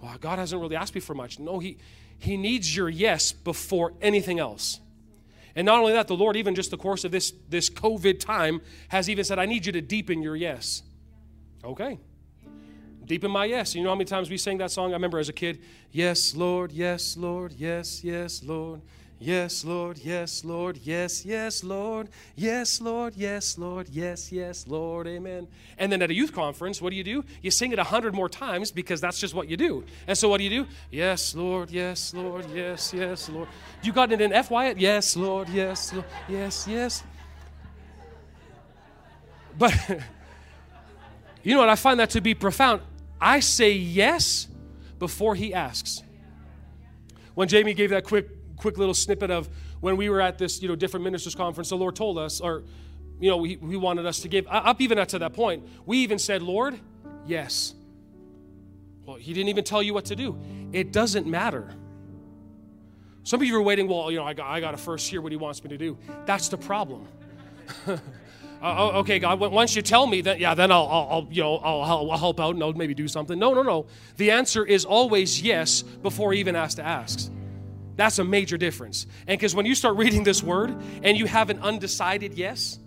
[0.00, 1.38] well, God hasn't really asked me for much.
[1.38, 1.78] No, he,
[2.18, 4.80] he needs your yes before anything else.
[5.54, 8.60] And not only that, the Lord, even just the course of this, this COVID time,
[8.88, 10.82] has even said, I need you to deepen your yes.
[11.64, 11.98] Okay.
[13.04, 13.74] Deepen my yes.
[13.74, 14.90] You know how many times we sang that song?
[14.90, 15.60] I remember as a kid,
[15.90, 18.82] Yes, Lord, yes, Lord, yes, yes, Lord.
[19.20, 25.48] Yes, Lord, yes, Lord, yes, yes, Lord, yes, Lord, yes, Lord, yes, yes, Lord, amen.
[25.76, 27.24] And then at a youth conference, what do you do?
[27.42, 29.84] You sing it a hundred more times because that's just what you do.
[30.06, 30.66] And so what do you do?
[30.92, 33.48] Yes, Lord, yes, Lord, yes, yes, Lord.
[33.82, 34.78] You got it in F Wyatt?
[34.78, 37.02] Yes, Lord, yes, Lord, yes, yes.
[39.58, 39.74] But
[41.42, 41.68] you know what?
[41.68, 42.82] I find that to be profound.
[43.20, 44.46] I say yes
[45.00, 46.04] before he asks.
[47.34, 49.48] When Jamie gave that quick quick little snippet of
[49.80, 52.64] when we were at this, you know, different ministers conference, the Lord told us, or,
[53.20, 55.98] you know, he, he wanted us to give, up even up to that point, we
[55.98, 56.78] even said, Lord,
[57.26, 57.74] yes.
[59.06, 60.38] Well, he didn't even tell you what to do.
[60.72, 61.72] It doesn't matter.
[63.22, 65.20] Some of you are waiting, well, you know, I got, I got to first hear
[65.20, 65.96] what he wants me to do.
[66.26, 67.06] That's the problem.
[67.86, 71.56] uh, okay, God, once you tell me that, yeah, then I'll, I'll, I'll you know,
[71.58, 73.38] I'll, I'll, help out and I'll maybe do something.
[73.38, 73.86] No, no, no.
[74.16, 77.30] The answer is always yes before he even has to ask.
[77.98, 79.08] That's a major difference.
[79.26, 82.78] And because when you start reading this word and you have an undecided yes,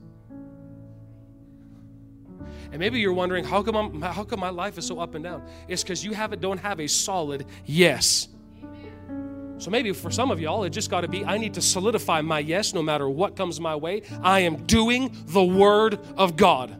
[2.71, 5.21] and maybe you're wondering, how come, I'm, how come my life is so up and
[5.21, 5.43] down?
[5.67, 8.29] It's because you have don't have a solid yes.
[9.57, 12.21] So maybe for some of y'all, it just got to be I need to solidify
[12.21, 14.03] my yes no matter what comes my way.
[14.23, 16.73] I am doing the word of God.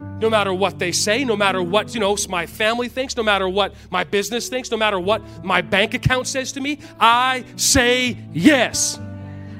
[0.00, 3.48] No matter what they say, no matter what, you know, my family thinks, no matter
[3.48, 8.16] what my business thinks, no matter what my bank account says to me, I say
[8.32, 8.98] yes.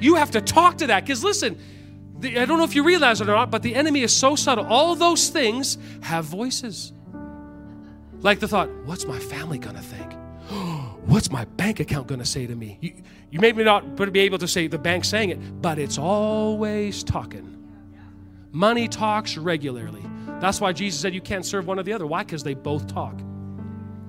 [0.01, 1.59] You have to talk to that because listen,
[2.19, 4.35] the, I don't know if you realize it or not, but the enemy is so
[4.35, 4.67] subtle.
[4.67, 6.93] All those things have voices.
[8.21, 10.13] Like the thought, what's my family going to think?
[11.07, 12.79] what's my bank account going to say to me?
[12.81, 12.93] You,
[13.31, 17.53] you may not be able to say the bank saying it, but it's always talking.
[18.53, 20.03] Money talks regularly.
[20.41, 22.07] That's why Jesus said you can't serve one or the other.
[22.07, 22.23] Why?
[22.23, 23.19] Because they both talk.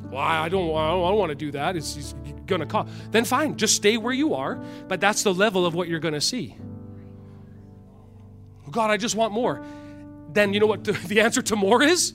[0.09, 0.39] Why?
[0.39, 1.75] I don't, I don't, I don't want to do that.
[1.75, 2.15] It's,
[2.47, 2.89] going to cost.
[3.11, 4.55] Then fine, just stay where you are,
[4.87, 6.55] but that's the level of what you're going to see.
[8.65, 9.63] Oh, God, I just want more.
[10.33, 12.13] Then you know what the answer to more is?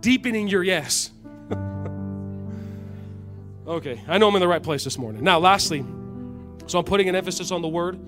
[0.00, 1.10] Deepening your yes.
[3.66, 5.22] okay, I know I'm in the right place this morning.
[5.22, 5.84] Now, lastly,
[6.66, 7.98] so I'm putting an emphasis on the word.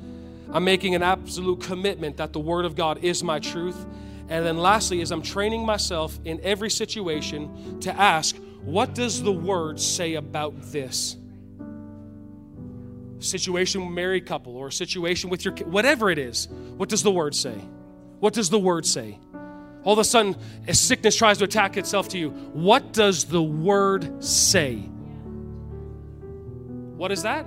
[0.53, 3.85] I'm making an absolute commitment that the word of God is my truth.
[4.29, 9.33] And then lastly, is I'm training myself in every situation to ask, what does the
[9.33, 11.17] word say about this?
[13.19, 17.11] Situation with married couple or a situation with your whatever it is, what does the
[17.11, 17.55] word say?
[18.21, 19.19] What does the word say?
[19.83, 22.31] All of a sudden, a sickness tries to attack itself to you.
[22.31, 24.77] What does the word say?
[26.97, 27.47] What is that?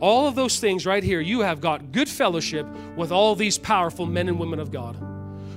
[0.00, 4.04] All of those things right here, you have got good fellowship with all these powerful
[4.04, 4.96] men and women of God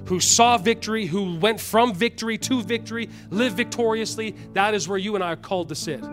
[0.06, 4.36] who saw victory, who went from victory to victory, live victoriously.
[4.54, 6.04] That is where you and I are called to sit.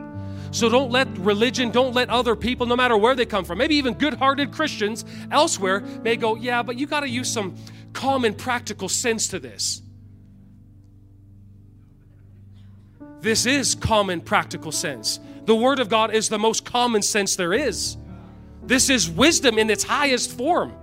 [0.51, 3.77] So don't let religion, don't let other people, no matter where they come from, maybe
[3.77, 7.55] even good hearted Christians elsewhere, may go, yeah, but you got to use some
[7.93, 9.83] common practical sense to this.
[13.21, 15.21] This is common practical sense.
[15.45, 17.97] The Word of God is the most common sense there is.
[18.63, 20.75] This is wisdom in its highest form.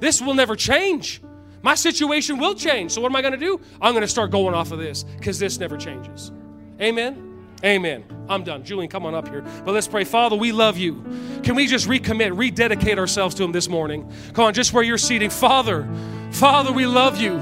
[0.00, 1.22] This will never change.
[1.64, 2.92] My situation will change.
[2.92, 3.58] So, what am I going to do?
[3.80, 6.30] I'm going to start going off of this because this never changes.
[6.78, 7.46] Amen.
[7.64, 8.04] Amen.
[8.28, 8.64] I'm done.
[8.64, 9.40] Julian, come on up here.
[9.64, 10.04] But let's pray.
[10.04, 11.02] Father, we love you.
[11.42, 14.12] Can we just recommit, rededicate ourselves to Him this morning?
[14.34, 15.30] Come on, just where you're seating.
[15.30, 15.88] Father,
[16.32, 17.34] Father, we love you.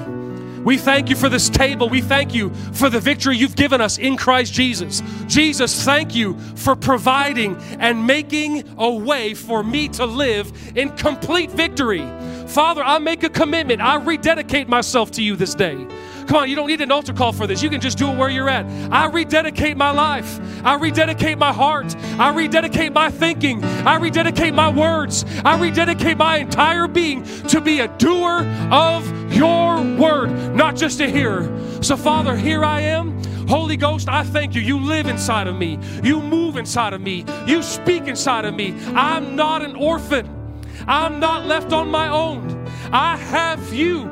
[0.64, 1.88] We thank you for this table.
[1.88, 5.02] We thank you for the victory you've given us in Christ Jesus.
[5.26, 11.50] Jesus, thank you for providing and making a way for me to live in complete
[11.50, 12.08] victory.
[12.52, 13.80] Father, I make a commitment.
[13.80, 15.86] I rededicate myself to you this day.
[16.26, 17.62] Come on, you don't need an altar call for this.
[17.62, 18.66] You can just do it where you're at.
[18.92, 20.38] I rededicate my life.
[20.62, 21.96] I rededicate my heart.
[22.18, 23.64] I rededicate my thinking.
[23.64, 25.24] I rededicate my words.
[25.46, 31.08] I rededicate my entire being to be a doer of your word, not just a
[31.08, 31.50] hearer.
[31.82, 33.24] So, Father, here I am.
[33.48, 34.60] Holy Ghost, I thank you.
[34.60, 35.78] You live inside of me.
[36.02, 37.24] You move inside of me.
[37.46, 38.74] You speak inside of me.
[38.94, 40.41] I'm not an orphan.
[40.86, 42.66] I'm not left on my own.
[42.92, 44.08] I have you.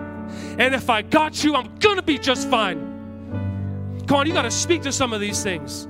[0.58, 2.90] And if I got you, I'm going to be just fine.
[4.06, 5.86] Come on, you got to speak to some of these things.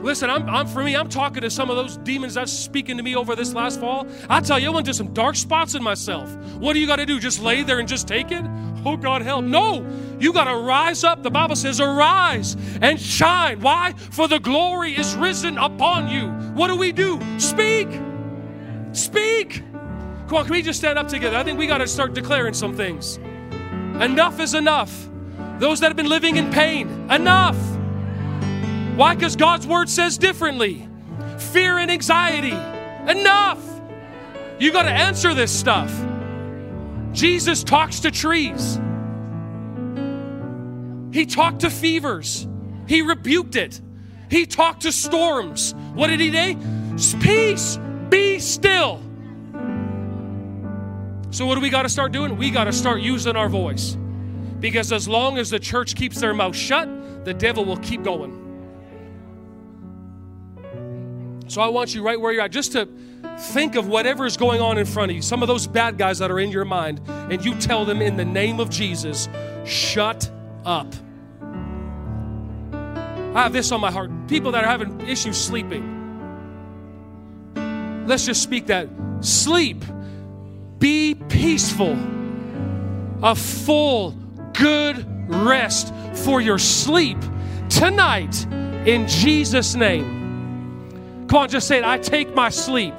[0.00, 3.02] Listen, I'm, I'm, for me, I'm talking to some of those demons that's speaking to
[3.02, 4.06] me over this last fall.
[4.28, 6.34] I tell you, I went to some dark spots in myself.
[6.58, 7.18] What do you got to do?
[7.18, 8.44] Just lay there and just take it?
[8.84, 9.44] Oh, God, help.
[9.44, 9.84] No,
[10.20, 11.22] you got to rise up.
[11.22, 13.60] The Bible says, arise and shine.
[13.60, 13.92] Why?
[14.12, 16.28] For the glory is risen upon you.
[16.54, 17.20] What do we do?
[17.38, 17.88] Speak.
[18.92, 19.62] Speak.
[20.28, 21.38] Come on, can we just stand up together?
[21.38, 23.16] I think we got to start declaring some things.
[23.16, 25.08] Enough is enough.
[25.58, 27.56] Those that have been living in pain, enough.
[28.94, 29.14] Why?
[29.14, 30.86] Because God's word says differently.
[31.38, 32.52] Fear and anxiety,
[33.10, 33.58] enough.
[34.58, 35.90] You got to answer this stuff.
[37.12, 38.78] Jesus talks to trees,
[41.10, 42.46] He talked to fevers,
[42.86, 43.80] He rebuked it,
[44.30, 45.74] He talked to storms.
[45.94, 46.58] What did He say?
[47.18, 47.78] Peace,
[48.10, 49.07] be still.
[51.38, 52.36] So, what do we got to start doing?
[52.36, 53.96] We got to start using our voice.
[54.58, 56.88] Because as long as the church keeps their mouth shut,
[57.24, 58.34] the devil will keep going.
[61.46, 62.88] So, I want you right where you're at just to
[63.38, 66.18] think of whatever is going on in front of you, some of those bad guys
[66.18, 69.28] that are in your mind, and you tell them in the name of Jesus,
[69.64, 70.28] shut
[70.64, 70.92] up.
[72.72, 74.10] I have this on my heart.
[74.26, 75.94] People that are having issues sleeping.
[78.08, 78.88] Let's just speak that.
[79.20, 79.84] Sleep
[80.78, 81.96] be peaceful,
[83.22, 84.12] a full,
[84.52, 87.18] good rest for your sleep
[87.68, 88.46] tonight
[88.86, 91.26] in Jesus' name.
[91.28, 91.84] Come on, just say it.
[91.84, 92.94] I take my sleep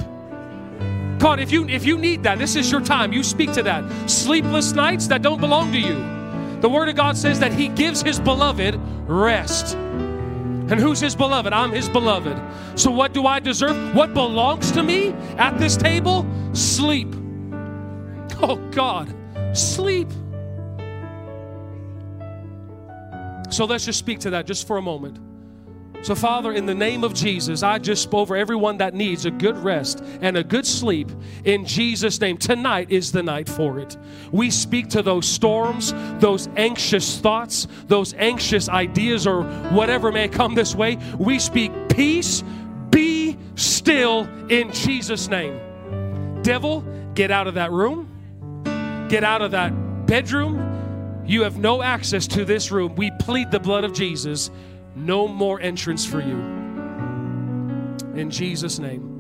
[1.20, 3.12] God, if you if you need that, this is your time.
[3.12, 4.10] You speak to that.
[4.10, 5.96] Sleepless nights that don't belong to you.
[6.62, 9.76] The word of God says that he gives his beloved rest.
[9.76, 11.52] And who's his beloved?
[11.52, 12.40] I'm his beloved.
[12.80, 13.94] So what do I deserve?
[13.94, 16.26] What belongs to me at this table?
[16.54, 17.14] Sleep.
[18.42, 19.14] Oh God,
[19.54, 20.10] sleep.
[23.50, 25.20] So let's just speak to that just for a moment.
[26.02, 29.32] So, Father, in the name of Jesus, I just spoke over everyone that needs a
[29.32, 31.12] good rest and a good sleep.
[31.44, 33.98] In Jesus' name, tonight is the night for it.
[34.32, 40.56] We speak to those storms, those anxious thoughts, those anxious ideas, or whatever may come
[40.56, 40.98] this way.
[41.18, 42.46] We speak peace,
[42.92, 45.60] be still in Jesus' name.
[46.44, 48.08] Devil, get out of that room,
[49.10, 51.24] get out of that bedroom.
[51.26, 52.96] You have no access to this room.
[52.96, 54.50] We plead the blood of Jesus
[54.96, 56.38] no more entrance for you.
[58.16, 59.18] In Jesus' name.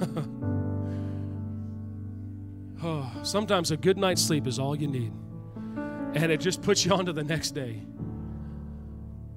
[2.82, 5.12] oh, sometimes a good night's sleep is all you need,
[6.14, 7.82] and it just puts you on to the next day.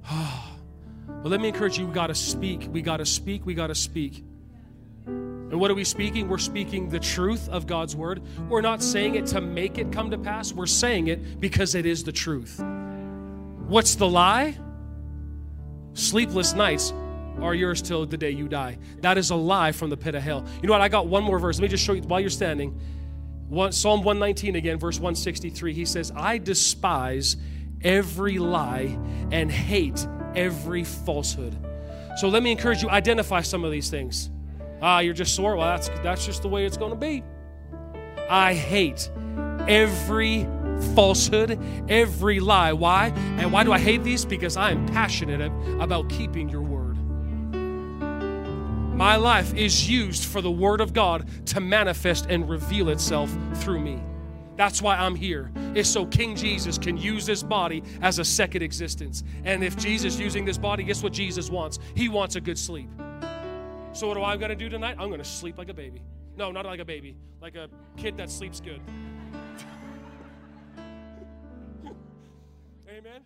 [0.08, 2.68] but let me encourage you we got to speak.
[2.70, 3.44] We got to speak.
[3.44, 4.24] We got to speak.
[5.50, 6.28] And what are we speaking?
[6.28, 8.22] We're speaking the truth of God's word.
[8.48, 11.86] We're not saying it to make it come to pass, we're saying it because it
[11.86, 12.60] is the truth.
[13.68, 14.58] What's the lie?
[15.94, 16.92] Sleepless nights
[17.40, 18.78] are yours till the day you die.
[19.00, 20.44] That is a lie from the pit of hell.
[20.60, 20.80] You know what?
[20.80, 21.58] I got one more verse.
[21.58, 22.78] Let me just show you while you're standing.
[23.48, 25.72] One, Psalm 119 again, verse 163.
[25.72, 27.36] He says, I despise
[27.82, 28.98] every lie
[29.30, 31.56] and hate every falsehood.
[32.16, 34.30] So let me encourage you, identify some of these things.
[34.82, 35.56] Ah, you're just sore.
[35.56, 37.24] Well, that's that's just the way it's going to be.
[38.28, 39.10] I hate
[39.68, 40.46] every
[40.94, 41.58] falsehood,
[41.88, 42.72] every lie.
[42.72, 43.08] Why?
[43.38, 44.24] And why do I hate these?
[44.24, 45.40] Because I am passionate
[45.80, 46.96] about keeping your word.
[48.96, 53.80] My life is used for the word of God to manifest and reveal itself through
[53.80, 54.02] me.
[54.56, 58.62] That's why I'm here, is so King Jesus can use this body as a second
[58.62, 59.22] existence.
[59.44, 61.78] And if Jesus using this body, guess what Jesus wants?
[61.94, 62.88] He wants a good sleep.
[63.96, 64.96] So what am I going to do tonight?
[64.98, 66.02] I'm going to sleep like a baby.
[66.36, 68.82] No, not like a baby, like a kid that sleeps good.
[72.86, 73.22] Amen.